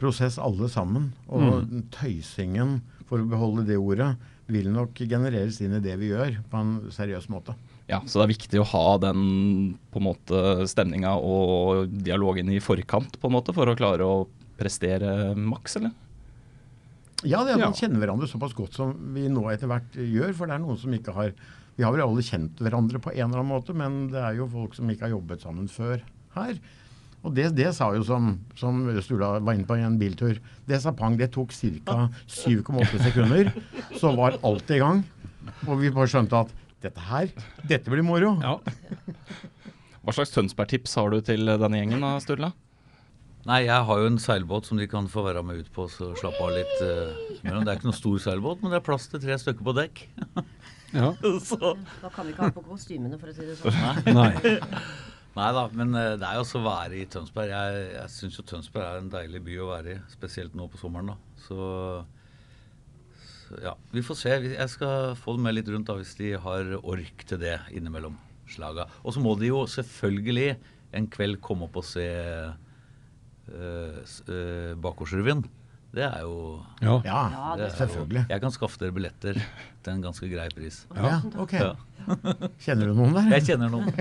prosess 0.00 0.36
alle 0.42 0.68
sammen. 0.68 1.12
Og 1.30 1.62
Mm. 1.64 1.84
tøysingen, 1.94 2.80
for 3.06 3.22
å 3.22 3.28
beholde 3.30 3.64
det 3.68 3.78
ordet, 3.78 4.16
vil 4.50 4.66
nok 4.74 4.98
genereres 5.08 5.60
inn 5.64 5.72
i 5.78 5.80
det 5.80 5.94
vi 6.02 6.10
gjør, 6.10 6.42
på 6.50 6.58
en 6.60 6.74
seriøs 6.92 7.30
måte. 7.32 7.54
Ja, 7.88 8.00
Så 8.04 8.18
det 8.20 8.24
er 8.26 8.32
viktig 8.34 8.60
å 8.60 8.66
ha 8.74 8.98
den 8.98 9.78
på 9.92 10.00
en 10.00 10.06
måte 10.08 10.66
stemninga 10.68 11.14
og 11.20 11.88
dialogen 12.04 12.48
i 12.52 12.58
forkant 12.60 13.18
på 13.20 13.28
en 13.28 13.36
måte 13.36 13.54
for 13.56 13.68
å 13.68 13.76
klare 13.76 14.04
å 14.04 14.26
prestere 14.58 15.34
maks, 15.36 15.76
eller? 15.76 15.92
Ja, 17.24 17.42
det 17.44 17.54
er 17.54 17.60
at 17.60 17.64
Ja. 17.64 17.72
kjenner 17.72 18.00
hverandre 18.04 18.28
såpass 18.28 18.54
godt 18.54 18.74
som 18.76 18.92
vi 19.14 19.28
nå 19.32 19.42
etter 19.52 19.66
hvert 19.70 19.92
gjør. 19.96 20.34
For 20.36 20.46
det 20.46 20.54
er 20.58 20.64
noen 20.64 20.78
som 20.80 20.92
ikke 20.92 21.14
har 21.16 21.32
Vi 21.76 21.82
har 21.82 21.90
vel 21.90 22.02
alle 22.04 22.22
kjent 22.22 22.60
hverandre 22.62 23.00
på 23.02 23.10
en 23.10 23.24
eller 23.32 23.40
annen 23.40 23.50
måte, 23.50 23.74
men 23.74 24.06
det 24.12 24.20
er 24.22 24.36
jo 24.36 24.44
folk 24.46 24.76
som 24.76 24.86
ikke 24.92 25.08
har 25.08 25.14
jobbet 25.16 25.40
sammen 25.42 25.66
før 25.66 26.00
her. 26.36 26.58
Og 27.24 27.34
det, 27.34 27.48
det 27.56 27.74
sa 27.74 27.88
jo 27.96 28.04
som, 28.06 28.38
som 28.54 28.84
Sturla 29.02 29.40
var 29.42 29.54
inne 29.56 29.66
på 29.66 29.74
i 29.80 29.82
en 29.82 29.96
biltur, 29.98 30.38
det 30.68 30.78
sa 30.84 30.92
pang. 30.92 31.16
Det 31.18 31.32
tok 31.32 31.50
ca. 31.50 32.10
7,8 32.28 33.00
sekunder. 33.08 33.50
Så 33.98 34.14
var 34.14 34.36
alt 34.44 34.70
i 34.70 34.78
gang. 34.78 35.02
Og 35.66 35.80
vi 35.80 35.90
bare 35.90 36.06
skjønte 36.06 36.44
at 36.44 36.52
dette 36.84 37.00
her, 37.08 37.32
dette 37.66 37.90
blir 37.90 38.04
moro. 38.06 38.36
Hva 40.04 40.12
slags 40.14 40.30
Tønsberg-tips 40.36 40.94
har 41.00 41.10
du 41.10 41.20
til 41.24 41.46
denne 41.48 41.80
gjengen 41.80 42.04
da, 42.04 42.18
Sturla? 42.20 42.52
Nei, 43.44 43.64
jeg 43.66 43.86
har 43.88 44.00
jo 44.00 44.08
en 44.08 44.20
seilbåt 44.22 44.70
som 44.70 44.78
de 44.80 44.86
kan 44.88 45.08
få 45.12 45.26
være 45.26 45.42
med 45.44 45.64
ut 45.64 45.72
på, 45.74 45.84
så 45.92 46.14
slappe 46.16 46.40
av 46.40 46.54
litt. 46.56 46.76
Uh, 46.80 47.42
det 47.42 47.52
er 47.52 47.74
ikke 47.76 47.90
noen 47.90 47.98
stor 47.98 48.22
seilbåt, 48.24 48.62
men 48.62 48.72
det 48.72 48.80
er 48.80 48.86
plass 48.86 49.10
til 49.12 49.20
tre 49.20 49.36
stykker 49.40 49.66
på 49.66 49.74
dekk. 49.76 50.04
Ja. 50.94 51.10
så 51.48 51.74
Da 52.00 52.08
kan 52.14 52.24
vi 52.24 52.32
ikke 52.32 52.48
ha 52.48 52.54
på 52.56 52.64
kostymene, 52.64 53.18
for 53.20 53.32
å 53.32 53.36
si 53.36 53.44
det 53.44 53.58
sånn. 53.60 54.14
Nei. 54.16 54.32
Nei 55.34 55.48
da, 55.50 55.64
men 55.74 55.94
eh, 55.98 56.12
det 56.14 56.26
er 56.28 56.38
jo 56.38 56.44
også 56.44 56.60
å 56.60 56.66
være 56.68 56.98
i 57.00 57.06
Tønsberg. 57.10 57.50
Jeg, 57.50 57.86
jeg 57.96 58.10
syns 58.14 58.36
jo 58.38 58.44
Tønsberg 58.46 58.86
er 58.86 59.00
en 59.00 59.10
deilig 59.10 59.40
by 59.48 59.56
å 59.64 59.70
være 59.72 59.96
i, 59.96 60.02
spesielt 60.12 60.54
nå 60.54 60.68
på 60.70 60.78
sommeren. 60.78 61.10
da. 61.10 61.40
Så, 61.42 61.58
så 63.48 63.58
ja, 63.64 63.72
vi 63.90 64.04
får 64.06 64.20
se. 64.20 64.36
Jeg 64.52 64.70
skal 64.70 65.16
få 65.18 65.34
dem 65.34 65.48
med 65.48 65.56
litt 65.56 65.70
rundt 65.74 65.90
da, 65.90 65.98
hvis 65.98 66.14
de 66.20 66.36
har 66.38 66.70
ork 66.80 67.26
til 67.26 67.42
det 67.42 67.56
innimellom 67.74 68.14
slaga. 68.54 68.86
Og 69.02 69.16
så 69.16 69.24
må 69.24 69.34
de 69.40 69.50
jo 69.50 69.64
selvfølgelig 69.70 70.54
en 70.94 71.10
kveld 71.10 71.40
komme 71.42 71.66
opp 71.66 71.80
og 71.82 71.88
se 71.88 72.06
uh, 73.52 74.74
Bakgårdsrevyen. 74.80 75.44
Det 75.94 76.02
er 76.02 76.20
jo 76.26 76.58
Ja. 76.82 77.00
Ja, 77.04 77.54
det 77.56 77.66
er 77.66 77.68
jo- 77.70 77.76
selvfølgelig. 77.86 78.26
Jeg 78.28 78.40
kan 78.40 78.50
skaffe 78.50 78.78
dere 78.80 78.92
billetter 78.92 79.34
til 79.84 79.92
en 79.92 80.02
ganske 80.02 80.26
grei 80.28 80.48
pris. 80.50 80.86
Ja, 80.96 81.20
ok. 81.38 81.52
Ja. 81.52 81.74
Kjenner 82.60 82.90
du 82.90 82.94
noen 82.98 83.14
der? 83.14 83.30
Jeg 83.38 83.46
kjenner 83.48 83.70
noen. 83.70 83.92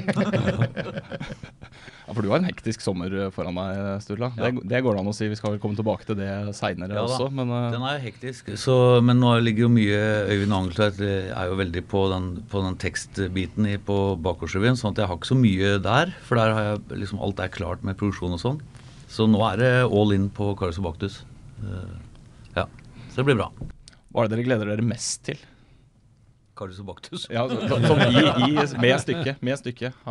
Ja, 2.04 2.12
For 2.12 2.22
du 2.22 2.30
har 2.34 2.42
en 2.42 2.48
hektisk 2.50 2.82
sommer 2.84 3.14
foran 3.32 3.56
deg, 3.56 4.02
Sturla. 4.04 4.28
Det, 4.36 4.50
det 4.68 4.82
går 4.84 4.98
det 4.98 5.00
an 5.00 5.08
å 5.08 5.14
si. 5.16 5.30
Vi 5.32 5.38
skal 5.40 5.54
vel 5.54 5.62
komme 5.64 5.78
tilbake 5.78 6.04
til 6.06 6.18
det 6.20 6.28
seinere 6.58 6.98
Ja 6.98 7.06
også, 7.06 7.30
men 7.32 7.48
uh... 7.48 7.70
Den 7.72 7.86
er 7.88 7.96
jo 7.96 8.04
hektisk. 8.04 8.52
Så, 8.60 8.76
men 9.06 9.22
nå 9.24 9.32
ligger 9.40 9.66
jo 9.68 9.72
mye 9.72 10.02
Øyvind 10.28 10.58
Angeltveit 10.58 11.00
er 11.00 11.48
jo 11.48 11.56
veldig 11.62 11.86
på 11.88 12.04
den, 12.12 12.28
på 12.52 12.64
den 12.66 12.76
tekstbiten 12.84 13.70
i, 13.72 13.78
på 13.80 13.98
Bakgårdsrevyen, 14.20 14.76
sånn 14.80 14.92
at 14.92 15.04
jeg 15.04 15.12
har 15.14 15.20
ikke 15.22 15.32
så 15.32 15.40
mye 15.40 15.78
der. 15.88 16.12
For 16.28 16.42
der 16.42 16.54
har 16.58 16.70
jeg 16.74 17.02
liksom 17.06 17.24
alt 17.24 17.40
er 17.40 17.54
klart 17.56 17.88
med 17.88 17.98
produksjon 18.02 18.36
og 18.36 18.44
sånn. 18.44 18.60
Så 19.14 19.28
nå 19.30 19.42
er 19.46 19.60
det 19.62 19.72
all 19.86 20.16
in 20.16 20.30
på 20.34 20.54
Karius 20.58 20.80
og 20.82 20.88
Baktus. 20.88 21.20
Eh, 21.62 21.98
ja. 22.56 22.66
Så 23.12 23.22
det 23.22 23.28
blir 23.30 23.38
bra. 23.38 23.52
hva 24.14 24.24
er 24.24 24.30
det 24.30 24.38
dere 24.38 24.48
gleder 24.48 24.72
dere 24.72 24.86
mest 24.86 25.22
til? 25.28 25.44
Karius 26.58 26.82
og 26.82 26.90
Baktus. 26.90 27.28
Ja, 27.34 27.46
så, 27.50 27.60
så, 27.70 27.78
som 27.86 28.02
i, 28.08 28.24
i, 28.48 28.66
med 28.82 28.98
stykket. 29.04 29.44
Med 29.46 29.62
stykket. 29.62 30.02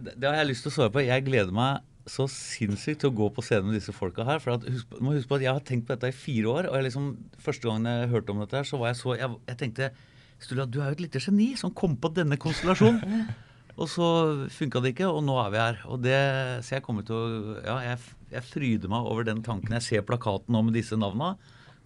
Det, 0.00 0.24
har 0.24 0.40
jeg 0.40 0.50
lyst 0.50 0.64
til 0.64 0.72
å 0.72 0.76
svare 0.78 0.94
på. 0.94 1.04
Jeg 1.04 1.26
gleder 1.28 1.52
meg 1.56 1.84
så 2.06 2.28
sinnssykt 2.30 3.02
til 3.02 3.10
å 3.10 3.16
gå 3.18 3.28
på 3.34 3.42
scenen 3.44 3.68
med 3.68 3.80
disse 3.80 3.92
folka 3.92 4.24
her. 4.24 4.40
For 4.40 4.56
at, 4.56 4.66
husk, 4.70 4.96
må 5.02 5.16
huske 5.16 5.30
på 5.32 5.40
at 5.40 5.48
jeg 5.48 5.52
har 5.52 5.64
tenkt 5.68 5.88
på 5.88 5.96
dette 5.96 6.12
i 6.12 6.16
fire 6.16 6.52
år. 6.52 6.70
Og 6.70 6.78
jeg 6.78 6.88
liksom, 6.88 7.08
første 7.42 7.68
gangen 7.68 7.90
jeg 7.90 8.12
hørte 8.14 8.32
om 8.32 8.44
dette, 8.44 8.62
her, 8.62 8.68
så 8.68 8.80
var 8.80 8.94
jeg 8.94 9.00
så 9.02 9.16
Jeg, 9.18 9.40
jeg 9.50 9.60
tenkte 9.64 9.90
Sturla, 10.36 10.66
du 10.68 10.82
er 10.82 10.90
jo 10.90 10.96
et 10.98 11.02
lite 11.06 11.20
geni 11.24 11.54
som 11.56 11.72
kom 11.72 11.96
på 12.00 12.12
denne 12.16 12.36
konstellasjonen. 12.40 13.28
og 13.76 13.88
så 13.92 14.06
funka 14.52 14.80
det 14.84 14.94
ikke, 14.94 15.08
og 15.12 15.22
nå 15.26 15.34
er 15.44 15.50
vi 15.52 15.58
her. 15.60 15.80
Og 15.92 16.00
det, 16.04 16.16
så 16.64 16.78
jeg 16.78 16.82
kommer 16.86 17.04
til 17.06 17.16
å 17.16 17.56
Ja, 17.64 17.76
jeg, 17.92 17.98
jeg 18.32 18.42
fryder 18.48 18.88
meg 18.92 19.04
over 19.10 19.24
den 19.28 19.42
tanken. 19.44 19.74
Jeg 19.76 19.82
ser 19.84 20.06
plakaten 20.08 20.52
nå 20.56 20.62
med 20.64 20.74
disse 20.78 20.96
navna, 20.96 21.34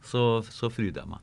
så, 0.06 0.40
så 0.46 0.70
fryder 0.70 1.02
jeg 1.02 1.10
meg. 1.10 1.20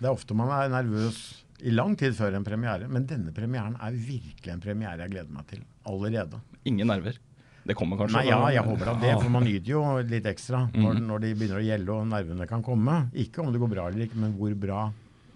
Det 0.00 0.08
er 0.10 0.12
ofte 0.12 0.34
man 0.36 0.50
er 0.52 0.72
nervøs 0.72 1.20
i 1.64 1.70
lang 1.72 1.94
tid 1.96 2.12
før 2.18 2.34
en 2.36 2.44
premiere, 2.44 2.88
men 2.90 3.06
denne 3.08 3.30
premieren 3.32 3.76
er 3.80 3.94
virkelig 3.94 4.50
en 4.52 4.60
premiere 4.60 5.06
jeg 5.06 5.14
gleder 5.14 5.32
meg 5.32 5.46
til 5.48 5.62
allerede. 5.88 6.40
Ingen 6.68 6.90
nerver. 6.90 7.16
Det 7.64 7.72
kommer 7.78 7.96
kanskje? 7.96 8.18
Nei, 8.18 8.26
ja, 8.28 8.40
jeg 8.52 8.64
håper 8.66 8.90
det, 9.00 9.12
for 9.22 9.30
man 9.32 9.46
nyter 9.46 9.70
jo 9.70 9.84
litt 10.04 10.26
ekstra 10.28 10.66
når, 10.74 10.98
Mhm. 10.98 11.06
når 11.08 11.22
de 11.22 11.30
begynner 11.38 11.62
å 11.62 11.64
gjelde 11.64 11.94
og 11.94 12.10
nervene 12.10 12.46
kan 12.50 12.62
komme. 12.66 12.96
Ikke 13.14 13.40
om 13.40 13.52
det 13.54 13.60
går 13.62 13.70
bra 13.72 13.86
eller 13.88 14.04
ikke, 14.04 14.18
men 14.20 14.34
hvor 14.36 14.52
bra. 14.60 14.82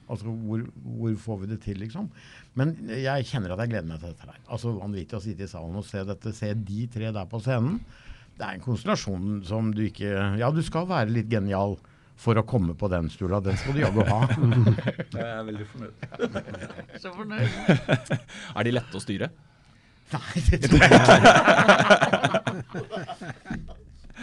Altså 0.08 0.32
hvor, 0.32 0.62
hvor 0.98 1.16
får 1.24 1.40
vi 1.42 1.50
det 1.52 1.60
til, 1.64 1.78
liksom. 1.82 2.08
Men 2.58 2.74
jeg 2.88 3.26
kjenner 3.28 3.52
at 3.54 3.60
jeg 3.64 3.72
gleder 3.74 3.88
meg 3.90 4.00
til 4.02 4.12
dette 4.14 4.28
her. 4.28 4.38
Altså 4.48 4.72
vanvittig 4.78 5.18
å 5.18 5.22
sitte 5.24 5.44
i 5.44 5.50
salen 5.50 5.76
og 5.78 5.84
se 5.86 6.00
dette, 6.08 6.32
se 6.36 6.52
de 6.56 6.86
tre 6.92 7.12
der 7.14 7.28
på 7.30 7.40
scenen. 7.44 7.76
Det 8.38 8.46
er 8.46 8.54
en 8.56 8.62
konstellasjon 8.64 9.40
som 9.46 9.72
du 9.74 9.82
ikke 9.88 10.10
Ja, 10.38 10.48
du 10.54 10.60
skal 10.62 10.86
være 10.88 11.10
litt 11.10 11.28
genial 11.32 11.76
for 12.18 12.38
å 12.38 12.42
komme 12.46 12.74
på 12.78 12.88
den, 12.90 13.08
stula. 13.14 13.38
Den 13.42 13.56
skal 13.58 13.76
du 13.76 13.80
jaggu 13.82 14.02
ha. 14.10 14.20
Jeg 14.30 15.26
er 15.26 15.44
veldig 15.46 15.66
fornøyd. 15.72 15.94
så 17.02 17.12
fornøyd. 17.14 17.50
Er 18.58 18.66
de 18.66 18.72
lette 18.74 18.98
å 18.98 19.02
styre? 19.02 19.28
Nei, 20.08 20.40
det 20.48 20.58
tror 20.64 20.80
jeg 20.80 20.90
ikke. 20.98 21.18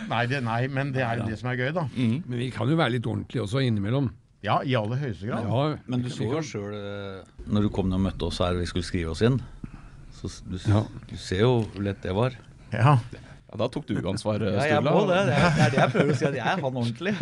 Nei, 0.09 0.23
det, 0.29 0.39
nei, 0.43 0.61
men 0.73 0.91
det 0.93 1.03
er 1.05 1.19
jo 1.21 1.27
det 1.29 1.37
som 1.39 1.49
er 1.51 1.59
gøy, 1.61 1.69
da. 1.75 1.83
Men 1.95 2.37
vi 2.41 2.49
kan 2.53 2.69
jo 2.69 2.77
være 2.79 2.95
litt 2.97 3.07
ordentlige 3.09 3.45
også 3.45 3.61
innimellom. 3.63 4.09
Ja, 4.43 4.59
i 4.63 4.75
aller 4.77 4.97
høyeste 5.01 5.25
grad. 5.29 5.45
Ja, 5.47 5.77
Men 5.87 6.01
du 6.03 6.09
så 6.13 6.23
jo 6.27 6.41
sjøl 6.45 6.73
når 7.47 7.61
du 7.65 7.69
kom 7.73 7.87
ned 7.89 7.97
og 7.99 8.03
møtte 8.09 8.27
oss 8.27 8.39
her 8.43 8.53
vi 8.59 8.65
skulle 8.69 8.85
skrive 8.85 9.13
oss 9.15 9.21
inn. 9.25 9.39
Så 10.15 10.29
du, 10.47 10.57
Ja. 10.69 10.83
du 11.09 11.15
ser 11.17 11.39
jo 11.45 11.53
hvor 11.73 11.83
lett 11.83 12.01
det 12.03 12.13
var. 12.15 12.35
Ja. 12.71 12.97
Ja, 13.01 13.57
da 13.61 13.67
tok 13.71 13.85
du 13.87 13.95
ansvar, 14.09 14.41
Ja, 14.43 14.65
jeg 14.67 14.83
må 14.83 15.05
det. 15.07 15.21
Det 15.29 15.33
er, 15.33 15.49
det 15.55 15.63
er 15.65 15.69
det 15.71 15.79
jeg 15.79 15.91
prøver 15.95 16.11
å 16.11 16.15
si, 16.19 16.25
at 16.25 16.35
jeg 16.35 16.45
er 16.45 16.61
han 16.61 16.79
ordentlig. 16.81 17.13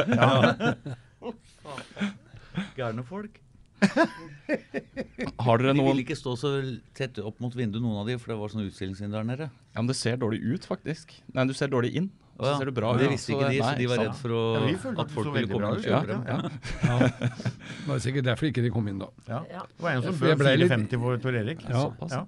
Gærne 2.78 3.04
folk. 3.08 3.40
Har 3.84 5.60
dere 5.60 5.74
De 5.74 5.78
noen 5.78 5.90
ville 5.92 6.04
ikke 6.06 6.16
stå 6.18 6.34
så 6.40 6.52
tett 6.96 7.18
opp 7.24 7.40
mot 7.44 7.54
vinduet, 7.56 7.82
noen 7.84 8.00
av 8.02 8.08
de, 8.10 8.16
for 8.22 8.34
det 8.34 8.38
var 8.40 8.52
sånn 8.54 8.66
utstillingsvindu 8.68 9.16
der 9.18 9.28
nede. 9.28 9.48
Ja, 9.74 9.82
men 9.82 9.90
det 9.92 9.98
ser 10.00 10.18
dårlig 10.22 10.42
ut, 10.46 10.68
faktisk. 10.70 11.12
Nei, 11.36 11.46
du 11.50 11.54
ser 11.58 11.72
dårlig 11.74 11.94
inn. 12.00 12.10
Og 12.34 12.46
så 12.48 12.54
ser 12.58 12.66
du 12.66 12.72
bra 12.74 12.92
Det 12.98 13.06
ut. 13.06 13.12
visste 13.14 13.34
ikke 13.36 13.50
de, 13.52 13.58
så 13.62 13.74
de 13.78 13.86
var 13.92 14.00
redd 14.02 14.16
for 14.18 14.30
å, 14.34 14.44
Ja, 14.58 14.94
at 15.04 15.12
folk 15.14 15.34
ville 15.36 15.48
komme 15.52 15.70
og 15.70 15.84
kjøpe 15.84 16.08
ja, 16.10 16.14
dem. 16.14 16.24
ja. 16.26 17.10
Det 17.84 17.88
var 17.92 18.00
sikkert 18.02 18.26
derfor 18.26 18.50
ikke 18.50 18.64
de 18.66 18.72
kom 18.74 18.88
inn 18.90 18.98
da. 19.04 19.10
Ja. 19.30 19.42
Ja. 19.52 19.62
Det 19.70 19.86
var 19.86 19.92
en 20.00 20.02
som 20.08 20.18
bød 20.18 20.38
ble 20.42 20.56
litt- 20.58 20.72
450 20.74 21.00
for 21.04 21.18
Tor 21.28 21.38
Erik. 21.44 21.62
Ja. 21.70 21.84
Såpass. 21.86 22.12
Ja. 22.18 22.24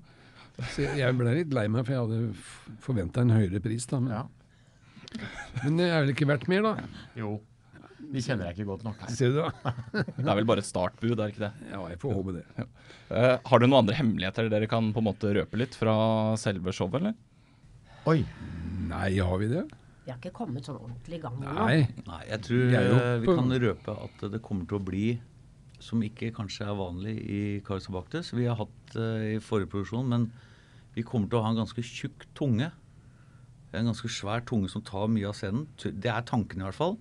Så 0.76 0.86
jeg- 0.96 1.18
ble 1.18 1.34
litt 1.40 1.54
lei 1.58 1.66
meg, 1.68 1.86
for 1.88 1.96
jeg 1.96 2.02
hadde 2.06 2.78
forventa 2.86 3.22
en 3.26 3.34
høyere 3.34 3.60
pris. 3.66 3.86
da. 3.90 4.00
Men, 4.00 4.14
Ja. 4.14 4.24
men 5.64 5.78
det 5.78 5.90
er 5.90 6.02
vel 6.06 6.14
ikke 6.14 6.28
verdt 6.30 6.48
mer, 6.52 6.62
da? 6.62 6.76
Jo. 7.16 7.40
Vi 8.12 8.22
kjenner 8.22 8.46
deg 8.46 8.60
ikke 8.60 8.68
godt 8.70 8.84
nok. 8.86 9.00
Ser 9.10 9.32
du 9.34 9.42
det? 9.42 9.52
Det 10.22 10.28
er 10.30 10.36
vel 10.38 10.46
bare 10.46 10.60
et 10.62 10.68
startbud, 10.70 11.16
er 11.18 11.26
det 11.26 11.34
ikke 11.34 11.46
det? 11.48 11.54
Ja, 11.72 11.80
jeg 11.90 11.98
får 12.00 12.14
håpe 12.14 12.34
det. 12.38 12.44
Eh, 13.10 13.38
har 13.50 13.60
du 13.60 13.66
noen 13.66 13.80
andre 13.82 13.96
hemmeligheter 13.98 14.50
dere 14.54 14.68
kan 14.70 14.92
på 14.94 15.02
en 15.02 15.08
måte 15.10 15.34
røpe 15.34 15.58
litt 15.58 15.74
fra 15.74 16.36
selve 16.38 16.72
showet, 16.76 17.00
eller? 17.02 17.16
Oi. 18.06 18.20
Nei, 18.92 19.18
har 19.18 19.38
vi 19.42 19.48
det? 19.50 19.66
Vi 20.06 20.14
har 20.14 20.20
ikke 20.22 20.36
kommet 20.38 20.68
sånn 20.68 20.78
ordentlig 20.78 21.18
i 21.18 21.22
gang 21.24 21.38
nå. 21.42 21.54
Nei. 21.58 21.78
Nei, 22.06 22.20
jeg 22.30 22.44
tror 22.46 22.66
Vi 22.70 22.78
eh, 22.78 23.24
kan 23.26 23.56
røpe 23.66 23.96
at 24.06 24.26
det 24.36 24.42
kommer 24.46 24.68
til 24.70 24.78
å 24.78 24.86
bli 24.86 25.08
som 25.82 26.02
ikke 26.06 26.32
kanskje 26.36 26.68
er 26.70 26.78
vanlig 26.78 27.16
i 27.26 27.42
Karius. 27.66 28.32
Vi 28.34 28.46
har 28.48 28.58
hatt 28.58 28.98
uh, 28.98 29.36
i 29.36 29.40
forrige 29.44 29.72
produksjon, 29.74 30.08
men 30.10 30.30
vi 30.96 31.04
kommer 31.06 31.30
til 31.30 31.40
å 31.40 31.44
ha 31.44 31.52
en 31.52 31.60
ganske 31.60 31.84
tjukk 31.84 32.28
tunge. 32.38 32.70
En 33.76 33.90
ganske 33.90 34.10
svær 34.14 34.46
tunge 34.48 34.70
som 34.72 34.86
tar 34.86 35.10
mye 35.12 35.28
av 35.30 35.36
scenen. 35.36 35.66
Det 35.84 36.12
er 36.12 36.26
tanken 36.26 36.62
i 36.62 36.68
hvert 36.68 36.78
fall. 36.78 36.96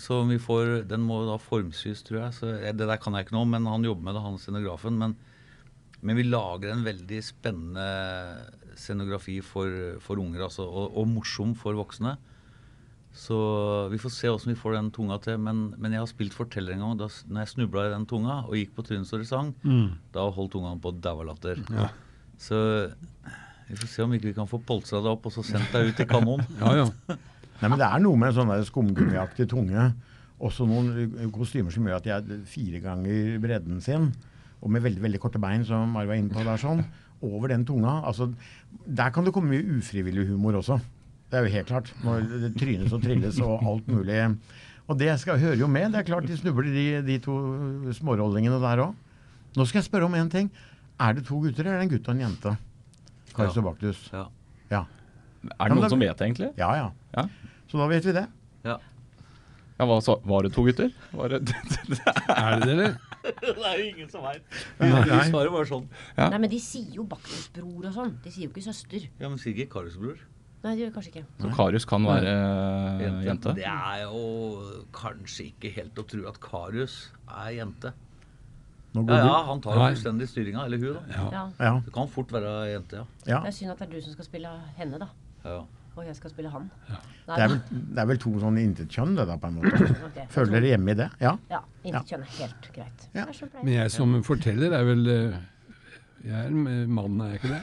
Så 0.00 0.22
vi 0.24 0.40
får, 0.40 0.88
Den 0.88 1.04
må 1.04 1.20
da 1.28 1.36
formsys, 1.38 2.02
tror 2.08 2.24
jeg. 2.24 2.36
Så 2.38 2.50
Det 2.64 2.88
der 2.88 2.98
kan 3.00 3.14
jeg 3.14 3.26
ikke 3.28 3.36
noe 3.36 3.46
om, 3.46 3.54
men 3.54 3.68
han 3.70 3.86
jobber 3.86 4.08
med 4.08 4.16
det, 4.16 4.24
han 4.24 4.40
scenografen. 4.40 4.98
Men, 4.98 5.14
men 6.00 6.18
vi 6.18 6.26
lager 6.26 6.72
en 6.72 6.84
veldig 6.88 7.20
spennende 7.22 7.86
scenografi 8.82 9.38
for, 9.46 9.70
for 10.04 10.20
unger, 10.22 10.44
altså, 10.48 10.66
og, 10.66 10.96
og 10.98 11.08
morsom 11.08 11.54
for 11.58 11.78
voksne. 11.78 12.16
Så 13.12 13.36
vi 13.92 13.98
får 14.00 14.12
se 14.14 14.30
åssen 14.32 14.54
vi 14.54 14.56
får 14.58 14.72
den 14.78 14.86
tunga 14.94 15.18
til. 15.20 15.36
Men, 15.42 15.66
men 15.76 15.92
jeg 15.92 16.00
har 16.00 16.08
spilt 16.08 16.32
forteller 16.36 16.72
en 16.76 16.80
gang, 16.84 16.94
og 16.94 17.02
da, 17.02 17.08
når 17.28 17.42
jeg 17.44 17.50
snubla 17.52 17.86
i 17.88 17.92
den 17.92 18.06
tunga 18.08 18.38
og 18.46 18.54
gikk 18.56 18.72
på 18.78 18.84
trynet 18.88 19.08
så 19.10 19.20
det 19.20 19.28
sang, 19.28 19.50
Mm. 19.64 19.90
da 20.14 20.24
holdt 20.32 20.54
tunga 20.56 20.72
på 20.80 20.92
å 20.94 20.96
daue 21.04 21.26
latter. 21.28 21.60
Ja. 21.76 21.90
Så 22.40 22.56
vi 23.68 23.76
får 23.78 23.88
se 23.92 24.02
om 24.06 24.14
ikke 24.16 24.30
vi 24.30 24.36
kan 24.38 24.48
få 24.50 24.58
polstra 24.66 25.02
deg 25.04 25.12
opp 25.12 25.28
og 25.28 25.34
så 25.36 25.44
sendt 25.44 25.70
deg 25.76 25.92
ut 25.92 26.00
i 26.00 26.08
kanon. 26.08 26.40
Ja, 26.62 26.72
ja. 26.82 26.88
Nei, 27.62 27.68
men 27.70 27.78
Det 27.78 27.86
er 27.86 28.00
noe 28.02 28.18
med 28.18 28.34
sånn 28.34 28.48
der 28.50 28.64
skumgummiaktig 28.66 29.46
tunge. 29.52 29.90
Også 30.42 30.64
noen 30.66 31.28
kostymer 31.30 31.70
som 31.70 31.84
gjør 31.86 32.00
at 32.00 32.08
de 32.08 32.10
er 32.16 32.40
fire 32.50 32.80
ganger 32.82 33.36
bredden 33.44 33.78
sin. 33.84 34.08
Og 34.62 34.72
med 34.72 34.82
veldig 34.82 35.02
veldig 35.04 35.20
korte 35.22 35.38
bein, 35.42 35.62
som 35.68 35.92
Mari 35.94 36.08
var 36.10 36.18
inne 36.18 36.32
på 36.34 36.42
der, 36.42 36.58
sånn. 36.58 36.80
Over 37.22 37.48
den 37.52 37.64
tunga. 37.66 38.00
altså 38.06 38.32
Der 38.86 39.10
kan 39.14 39.24
det 39.24 39.32
komme 39.34 39.50
mye 39.54 39.78
ufrivillig 39.78 40.26
humor 40.28 40.58
også. 40.58 40.80
Det 41.30 41.38
er 41.38 41.46
jo 41.46 41.52
helt 41.54 41.66
klart. 41.70 41.92
Når 42.04 42.26
det 42.42 42.50
trynes 42.60 42.92
og 42.92 43.02
trilles 43.02 43.38
og 43.40 43.62
alt 43.64 43.88
mulig. 43.88 44.18
Og 44.90 44.98
det 44.98 45.12
skal, 45.20 45.38
hører 45.38 45.56
jo 45.56 45.66
med. 45.70 45.92
Det 45.94 46.00
er 46.02 46.08
klart 46.10 46.26
de 46.28 46.36
snubler, 46.36 46.68
de, 46.74 46.84
de 47.06 47.18
to 47.22 47.36
smårollingene 47.96 48.58
der 48.60 48.82
òg. 48.84 48.94
Nå 49.56 49.64
skal 49.68 49.78
jeg 49.80 49.86
spørre 49.86 50.08
om 50.10 50.14
én 50.18 50.28
ting. 50.32 50.50
Er 51.00 51.14
det 51.16 51.24
to 51.28 51.38
gutter, 51.40 51.62
eller 51.64 51.78
er 51.78 51.82
det 51.82 51.88
en 51.88 51.92
gutt 51.94 52.08
og 52.08 52.14
en 52.16 52.24
jente? 52.26 52.56
Karius 53.36 53.56
Ja. 53.56 53.62
og 53.62 53.64
Baktus. 53.70 54.02
Ja. 54.12 54.24
ja. 54.70 54.82
Er 55.58 55.68
det 55.72 55.76
noen 55.78 55.90
som 55.90 56.00
vet 56.02 56.18
det, 56.18 56.26
egentlig? 56.28 56.50
Ja, 56.58 56.70
ja. 56.76 56.90
Ja. 57.16 57.24
Så 57.70 57.78
da 57.80 57.86
vet 57.88 58.04
vi 58.04 58.12
det. 58.18 58.26
Ja. 58.66 58.76
Ja, 59.78 59.86
hva, 59.88 59.96
så, 60.04 60.18
var 60.28 60.44
det 60.44 60.52
to 60.54 60.62
gutter? 60.66 60.90
Var 61.16 61.32
det, 61.32 61.40
Er 62.28 62.58
det 62.58 62.66
det, 62.66 62.74
eller? 62.76 62.98
det 63.42 63.54
er 63.54 63.78
jo 63.78 63.86
ingen 63.92 64.10
som 64.10 64.24
veit. 64.26 64.42
Svaret 65.30 65.52
var 65.54 65.68
sånn. 65.68 65.88
Ja. 66.16 66.28
Nei, 66.32 66.38
men 66.44 66.50
de 66.52 66.58
sier 66.62 66.92
jo 66.98 67.04
Baktus-bror 67.08 67.88
og 67.90 67.94
sånn. 67.96 68.14
De 68.24 68.32
sier 68.34 68.48
jo 68.48 68.52
ikke 68.52 68.64
søster. 68.66 69.08
Ja, 69.20 69.28
men 69.30 69.38
sier 69.42 69.54
ikke 69.56 69.72
Karius-bror. 69.78 70.20
Nei, 70.62 70.76
det 70.78 70.84
gjør 70.84 70.92
kanskje 70.94 71.10
ikke. 71.16 71.24
Så 71.42 71.48
Karius 71.56 71.86
kan 71.90 72.04
være 72.06 72.32
jente. 73.02 73.22
jente? 73.26 73.54
Det 73.58 73.64
er 73.66 74.02
jo 74.04 74.20
kanskje 74.94 75.48
ikke 75.50 75.72
helt 75.74 75.98
å 75.98 76.04
tro 76.12 76.26
at 76.30 76.38
Karius 76.44 76.96
er 77.26 77.48
jente. 77.56 77.90
Nå 78.92 79.02
Ja, 79.02 79.08
går 79.08 79.16
ja, 79.18 79.26
du. 79.26 79.46
han 79.48 79.60
tar 79.64 79.72
jo 79.78 79.84
fullstendig 79.88 80.26
styringa, 80.28 80.66
eller 80.68 80.82
hun, 80.82 80.98
da. 80.98 81.02
Ja. 81.16 81.22
Ja. 81.32 81.44
Ja. 81.64 81.72
Det 81.86 81.94
kan 81.96 82.10
fort 82.12 82.30
være 82.34 82.50
jente, 82.74 83.00
ja. 83.00 83.06
ja. 83.26 83.38
Det 83.42 83.50
er 83.50 83.56
synd 83.56 83.72
at 83.72 83.80
det 83.80 83.88
er 83.88 83.94
du 83.96 84.04
som 84.04 84.12
skal 84.18 84.26
spille 84.28 84.50
henne, 84.76 85.00
da. 85.02 85.08
ja. 85.48 85.62
Og 85.92 86.06
jeg 86.06 86.16
skal 86.16 86.30
spille 86.32 86.48
han. 86.48 86.70
Ja. 86.88 86.98
Det 87.26 87.36
er, 87.44 87.48
vel, 87.52 87.58
det 87.92 88.00
er 88.02 88.06
vel 88.08 88.18
to 88.22 88.30
sånne 88.40 88.62
intetkjønn, 88.64 89.12
det 89.18 89.26
da, 89.28 89.36
på 89.40 89.46
en 89.50 89.58
måte. 89.58 89.88
Okay, 90.08 90.24
Føler 90.32 90.54
dere 90.56 90.70
hjemme 90.72 90.94
i 90.94 90.98
det? 91.02 91.08
Ja. 91.20 91.34
Ja, 91.52 91.60
intetkjønn 91.84 92.24
er 92.24 92.30
helt 92.38 92.68
greit. 92.74 93.08
Ja. 93.16 93.26
Men 93.60 93.72
jeg 93.74 93.92
som 93.92 94.14
forteller 94.24 94.72
er 94.78 94.86
vel 94.88 95.02
eh, 95.12 95.36
Jeg 96.24 96.38
er 96.46 96.86
mann, 96.88 97.20
er 97.20 97.34
jeg 97.34 97.42
ikke 97.42 97.52
det? 97.52 97.62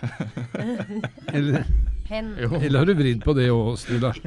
Eller, 1.40 1.66
Hen. 2.10 2.32
eller 2.42 2.78
har 2.82 2.86
du 2.90 2.94
vridd 2.98 3.22
på 3.26 3.34
det 3.38 3.50
òg, 3.54 3.76
Sturla? 3.78 4.14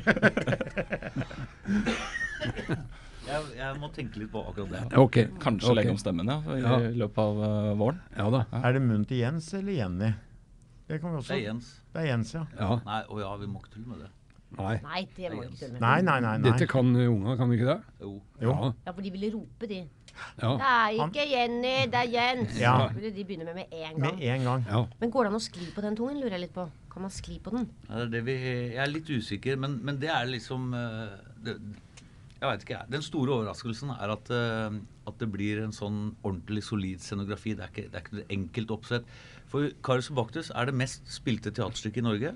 Jeg, 3.33 3.45
jeg 3.57 3.77
må 3.81 3.89
tenke 3.95 4.19
litt 4.21 4.33
på 4.33 4.41
akkurat 4.45 4.73
det. 4.75 4.81
Ok. 4.99 5.17
Kanskje 5.41 5.71
okay. 5.71 5.77
legge 5.79 5.93
om 5.95 5.99
stemmen, 6.01 6.29
ja, 6.29 6.39
i 6.53 6.61
Ja. 6.61 6.79
løpet 7.05 7.21
av 7.23 7.39
eh, 7.47 7.69
våren. 7.81 8.01
Ja 8.19 8.27
da. 8.35 8.41
Er 8.61 8.75
det 8.77 8.83
munn 8.85 9.05
til 9.09 9.23
Jens 9.23 9.47
eller 9.57 9.73
Jenny? 9.79 10.11
Det 10.93 10.99
kan 11.01 11.15
vi 11.15 11.23
også. 11.23 11.33
Det 11.33 11.39
er 11.41 11.47
Jens. 11.47 11.69
Det 11.93 12.03
er 12.03 12.11
Jens, 12.11 12.35
ja. 12.37 12.43
Ja. 12.59 12.75
Nei, 12.85 12.99
å 13.09 13.23
ja, 13.23 13.31
vi 13.41 13.47
må 13.49 13.63
ikke 13.63 13.79
tulle 13.79 13.89
med 13.95 14.03
det. 14.05 14.11
Nei. 14.59 14.75
Nei, 14.85 15.01
det 15.17 15.31
må 15.33 15.47
ikke 15.47 15.57
tulle 15.63 15.73
med. 15.73 15.81
Nei, 15.81 15.95
nei, 16.05 16.17
nei. 16.21 16.33
nei. 16.43 16.51
Dette 16.51 16.67
kan 16.69 16.91
eh, 16.93 17.09
unga, 17.09 17.37
kan 17.41 17.49
de 17.49 17.57
ikke 17.57 17.69
det? 17.71 17.77
Jo. 18.03 18.11
Jo. 18.43 18.51
Ja. 18.51 18.69
Ja, 18.85 18.93
for 18.93 19.07
de 19.07 19.13
ville 19.15 19.31
rope, 19.33 19.71
de. 19.71 19.79
ja. 20.43 20.51
Det 20.61 20.69
er 20.69 20.99
ikke 21.07 21.25
Jenny, 21.31 21.73
det 21.95 22.03
er 22.03 22.11
Jens. 22.13 22.59
Ja. 22.61 22.75
De 22.93 23.25
begynne 23.25 23.49
med 23.49 23.63
med 23.63 23.73
en 23.73 23.97
gang. 23.97 24.19
Med 24.19 24.27
en 24.35 24.45
gang. 24.51 24.67
ja. 24.69 24.83
Men 25.01 25.15
går 25.15 25.25
det 25.25 25.33
an 25.33 25.41
å 25.41 25.45
skli 25.47 25.71
på 25.73 25.87
den 25.87 25.97
tungen, 25.97 26.21
lurer 26.21 26.37
jeg 26.37 26.45
litt 26.45 26.55
på. 26.59 26.69
Kan 26.93 27.07
man 27.07 27.15
skli 27.15 27.39
på 27.41 27.55
den? 27.57 27.65
Ja, 27.89 28.03
det 28.03 28.05
er 28.05 28.13
det 28.19 28.23
vi, 28.29 28.37
jeg 28.75 28.83
er 28.85 28.93
litt 28.93 29.09
usikker, 29.09 29.57
men, 29.65 29.79
men 29.89 30.03
det 30.03 30.13
er 30.13 30.29
liksom 30.29 30.75
eh, 30.77 31.17
det, 31.47 31.57
Jeg 32.43 32.51
vet 32.51 32.65
ikke. 32.65 32.81
Den 32.91 33.05
store 33.07 33.37
overraskelsen 33.37 33.93
er 33.95 34.11
at, 34.11 34.31
uh, 34.35 34.75
at 35.07 35.19
det 35.21 35.29
blir 35.31 35.61
en 35.63 35.75
sånn 35.75 36.01
ordentlig 36.25 36.65
solid 36.67 37.03
scenografi. 37.05 37.53
Det 37.55 37.63
er 37.63 37.71
ikke, 37.71 37.85
det 37.93 37.99
er 38.01 38.03
ikke 38.03 38.17
et 38.19 38.35
enkelt 38.35 38.73
oppsett. 38.75 39.13
For 39.53 39.69
Karius 39.87 40.11
og 40.11 40.19
Baktus 40.19 40.51
er 40.51 40.67
det 40.67 40.75
mest 40.81 41.07
spilte 41.13 41.53
teaterstykket 41.55 42.03
i 42.03 42.07
Norge. 42.09 42.33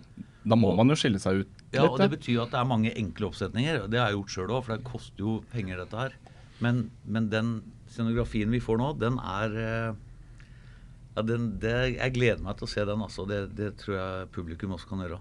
Da 0.46 0.58
må 0.58 0.70
man 0.78 0.92
jo 0.92 0.98
skille 1.00 1.18
seg 1.18 1.40
ut 1.40 1.48
litt. 1.48 1.64
Ja, 1.74 1.88
og 1.88 1.98
det 1.98 2.12
betyr 2.12 2.44
at 2.44 2.54
det 2.54 2.60
er 2.60 2.68
mange 2.70 2.92
enkle 2.94 3.32
oppsetninger. 3.32 3.88
Det 3.90 3.98
har 3.98 4.12
jeg 4.12 4.20
gjort 4.20 4.34
sjøl 4.36 4.52
òg, 4.52 4.62
for 4.68 4.76
det 4.76 4.86
koster 4.86 5.26
jo 5.26 5.40
penger, 5.50 5.82
dette 5.82 6.04
her. 6.04 6.14
Men, 6.62 6.84
men 7.02 7.26
den 7.32 7.56
scenografien 7.90 8.54
vi 8.54 8.62
får 8.62 8.78
nå, 8.78 8.92
den 9.02 9.18
er 9.18 9.58
uh, 9.58 10.04
ja, 11.16 11.26
den, 11.26 11.50
det, 11.58 11.74
Jeg 11.96 12.14
gleder 12.14 12.46
meg 12.46 12.60
til 12.60 12.68
å 12.68 12.70
se 12.76 12.86
den. 12.86 13.02
altså. 13.08 13.26
Det, 13.26 13.42
det 13.58 13.72
tror 13.82 13.98
jeg 13.98 14.30
publikum 14.36 14.78
også 14.78 14.92
kan 14.92 15.02
gjøre. 15.02 15.18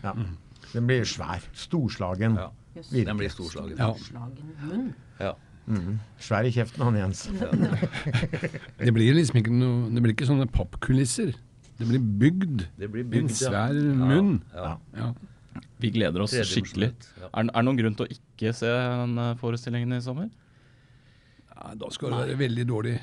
Ja. 0.00 0.18
Den 0.72 0.90
blir 0.90 1.06
svær. 1.06 1.46
Storslagen. 1.54 2.42
Ja. 2.42 2.50
Virkelig. 2.74 3.04
Den 3.06 3.20
blir 3.20 3.32
storslagen. 3.32 3.76
ja. 3.78 3.90
Munn. 4.64 4.88
Ja. 5.20 5.34
Mhm. 5.66 5.98
Svær 6.20 6.44
i 6.44 6.50
kjeften, 6.52 6.82
han 6.84 6.96
Jens. 6.98 7.22
Det 8.84 8.92
blir 8.92 9.14
liksom 9.16 9.38
ikke 9.40 9.52
noe 9.54 9.86
Det 9.94 10.02
blir 10.04 10.12
ikke 10.12 10.26
sånne 10.28 10.46
pappkulisser. 10.52 11.32
Det 11.78 11.86
blir 11.88 12.02
bygd. 12.20 12.66
Det 12.78 12.90
blir 12.92 13.06
En 13.22 13.30
svær 13.32 13.72
ja. 13.72 13.94
munn. 13.98 14.42
Ja. 14.54 14.74
Ja. 14.98 15.12
Vi 15.80 15.90
gleder 15.94 16.22
oss 16.24 16.34
skikkelig. 16.34 16.92
Ja. 17.20 17.28
Er, 17.32 17.48
er 17.48 17.48
det 17.48 17.64
noen 17.66 17.78
grunn 17.80 17.96
til 17.98 18.06
å 18.06 18.12
ikke 18.12 18.52
se 18.56 18.68
den 18.70 19.16
eh, 19.18 19.32
forestillingen 19.40 19.96
i 19.96 20.02
sommer? 20.04 20.28
Ja, 21.64 21.72
da 21.80 21.88
skal 21.94 22.12
det 22.12 22.18
være 22.20 22.36
veldig 22.42 22.64
dårlig. 22.68 22.94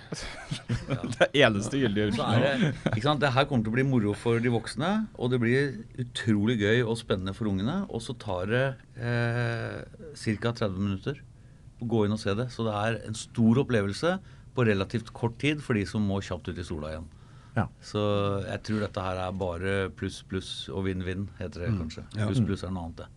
Det 1.18 1.28
eneste 1.40 1.80
gyldige 1.82 2.12
unnskyldningen. 2.12 2.76
er 2.94 3.22
det, 3.24 3.32
her 3.34 3.48
kommer 3.50 3.66
til 3.66 3.72
å 3.72 3.78
bli 3.78 3.86
moro 3.88 4.14
for 4.18 4.42
de 4.44 4.52
voksne, 4.54 4.92
og 5.18 5.32
det 5.34 5.40
blir 5.42 5.72
utrolig 6.04 6.60
gøy 6.62 6.84
og 6.84 7.00
spennende 7.00 7.34
for 7.34 7.50
ungene. 7.50 7.80
Og 7.90 8.04
så 8.06 8.14
tar 8.22 8.52
det 8.52 8.66
eh, 9.02 9.82
ca. 10.14 10.54
30 10.62 10.78
minutter 10.78 11.24
å 11.82 11.90
gå 11.90 12.04
inn 12.06 12.14
og 12.14 12.22
se 12.22 12.36
det. 12.38 12.52
Så 12.54 12.68
det 12.68 12.76
er 12.78 13.00
en 13.08 13.18
stor 13.18 13.64
opplevelse 13.64 14.14
på 14.54 14.68
relativt 14.68 15.10
kort 15.18 15.40
tid 15.42 15.64
for 15.66 15.80
de 15.80 15.88
som 15.90 16.06
må 16.06 16.20
kjapt 16.22 16.52
ut 16.52 16.62
i 16.62 16.68
sola 16.68 16.94
igjen. 16.94 17.10
Ja. 17.56 17.66
Så 17.84 18.02
jeg 18.46 18.62
tror 18.68 18.86
dette 18.86 19.08
her 19.08 19.26
er 19.26 19.42
bare 19.42 19.74
pluss, 19.98 20.22
pluss 20.28 20.52
og 20.72 20.86
vinn-vinn, 20.86 21.26
heter 21.42 21.66
det 21.66 21.74
kanskje. 21.80 22.06
Pluss, 22.14 22.46
pluss 22.46 22.64
er 22.68 22.76
noe 22.76 22.92
annet, 22.92 23.02
det. 23.02 23.10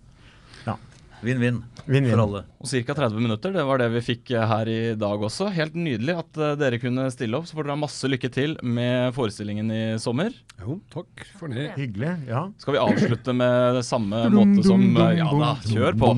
Ja. 0.65 0.79
Vinn-vinn 1.25 1.63
for 2.11 2.23
alle. 2.25 2.43
Og 2.61 2.69
ca. 2.71 2.95
30 2.97 3.21
minutter, 3.21 3.53
det 3.55 3.65
var 3.67 3.81
det 3.81 3.89
vi 3.93 4.03
fikk 4.05 4.31
eh, 4.35 4.45
her 4.49 4.71
i 4.71 4.81
dag 4.99 5.25
også. 5.29 5.51
Helt 5.55 5.77
nydelig 5.77 6.17
at 6.21 6.41
eh, 6.41 6.55
dere 6.61 6.81
kunne 6.83 7.07
stille 7.13 7.39
opp. 7.39 7.49
Så 7.49 7.57
får 7.57 7.67
dere 7.67 7.77
ha 7.77 7.83
masse 7.85 8.11
lykke 8.11 8.31
til 8.33 8.57
med 8.65 9.15
forestillingen 9.17 9.73
i 9.75 9.83
sommer. 10.03 10.35
Jo, 10.61 10.79
takk 10.95 11.25
for 11.39 11.53
det. 11.53 11.71
Hyggelig. 11.79 12.13
Ja. 12.31 12.47
Skal 12.63 12.77
vi 12.77 12.83
avslutte 12.85 13.37
med 13.37 13.81
det 13.81 13.85
samme 13.87 14.25
måte 14.33 14.65
som 14.67 14.85
eh, 14.97 15.19
Ja 15.21 15.31
da, 15.33 15.53
kjør 15.69 15.99
på. 16.01 16.15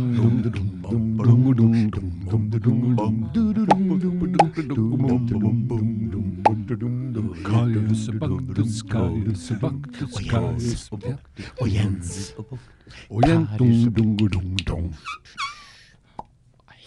Karius 6.67 8.09
og 8.11 8.17
Baktus, 8.19 8.83
Karius 8.91 9.51
og 9.55 9.61
Baktus, 9.61 10.17
Karius 10.31 10.89
og 10.91 11.01
Baktus 11.01 11.51
Og 11.61 11.69
Jens. 11.71 12.35
Og 13.11 13.23
Jens. 13.29 13.87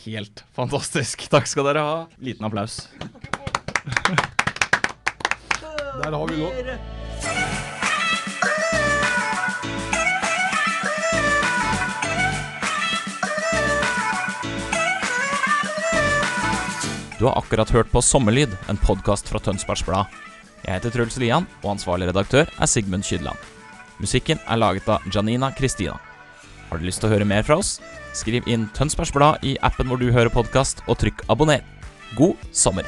Helt 0.03 0.43
fantastisk. 0.55 1.29
Takk 1.31 1.47
skal 1.47 1.69
dere 1.71 1.83
ha. 1.85 1.95
Liten 2.19 2.45
applaus. 2.45 2.89
Der 6.03 6.11
har 6.11 6.27
vi 6.27 6.43
nå. 6.43 7.08
Du 17.19 17.25
har 17.25 17.37
akkurat 17.37 17.69
hørt 17.69 17.91
på 17.91 18.01
Sommerlyd, 18.01 18.49
en 18.69 18.77
podkast 18.77 19.27
fra 19.27 19.41
Tønsbergs 19.43 19.83
Blad. 19.83 20.07
Jeg 20.63 20.77
heter 20.77 20.93
Truls 20.93 21.17
Lian, 21.19 21.47
og 21.65 21.73
ansvarlig 21.73 22.07
redaktør 22.07 22.47
er 22.47 22.69
Sigmund 22.71 23.03
Kydland. 23.03 23.35
Musikken 23.99 24.39
er 24.47 24.61
laget 24.61 24.87
av 24.87 25.03
Janina 25.11 25.51
Kristina. 25.51 25.97
Har 26.69 26.79
du 26.79 26.87
lyst 26.87 27.03
til 27.03 27.09
å 27.09 27.11
høre 27.11 27.27
mer 27.27 27.43
fra 27.43 27.59
oss? 27.59 27.81
Skriv 28.15 28.47
inn 28.47 28.69
Tønsbergs 28.71 29.11
Blad 29.11 29.43
i 29.43 29.57
appen 29.59 29.91
hvor 29.91 29.99
du 29.99 30.13
hører 30.15 30.31
podkast, 30.31 30.79
og 30.87 31.01
trykk 31.03 31.25
abonner. 31.27 31.59
God 32.15 32.39
sommer! 32.55 32.87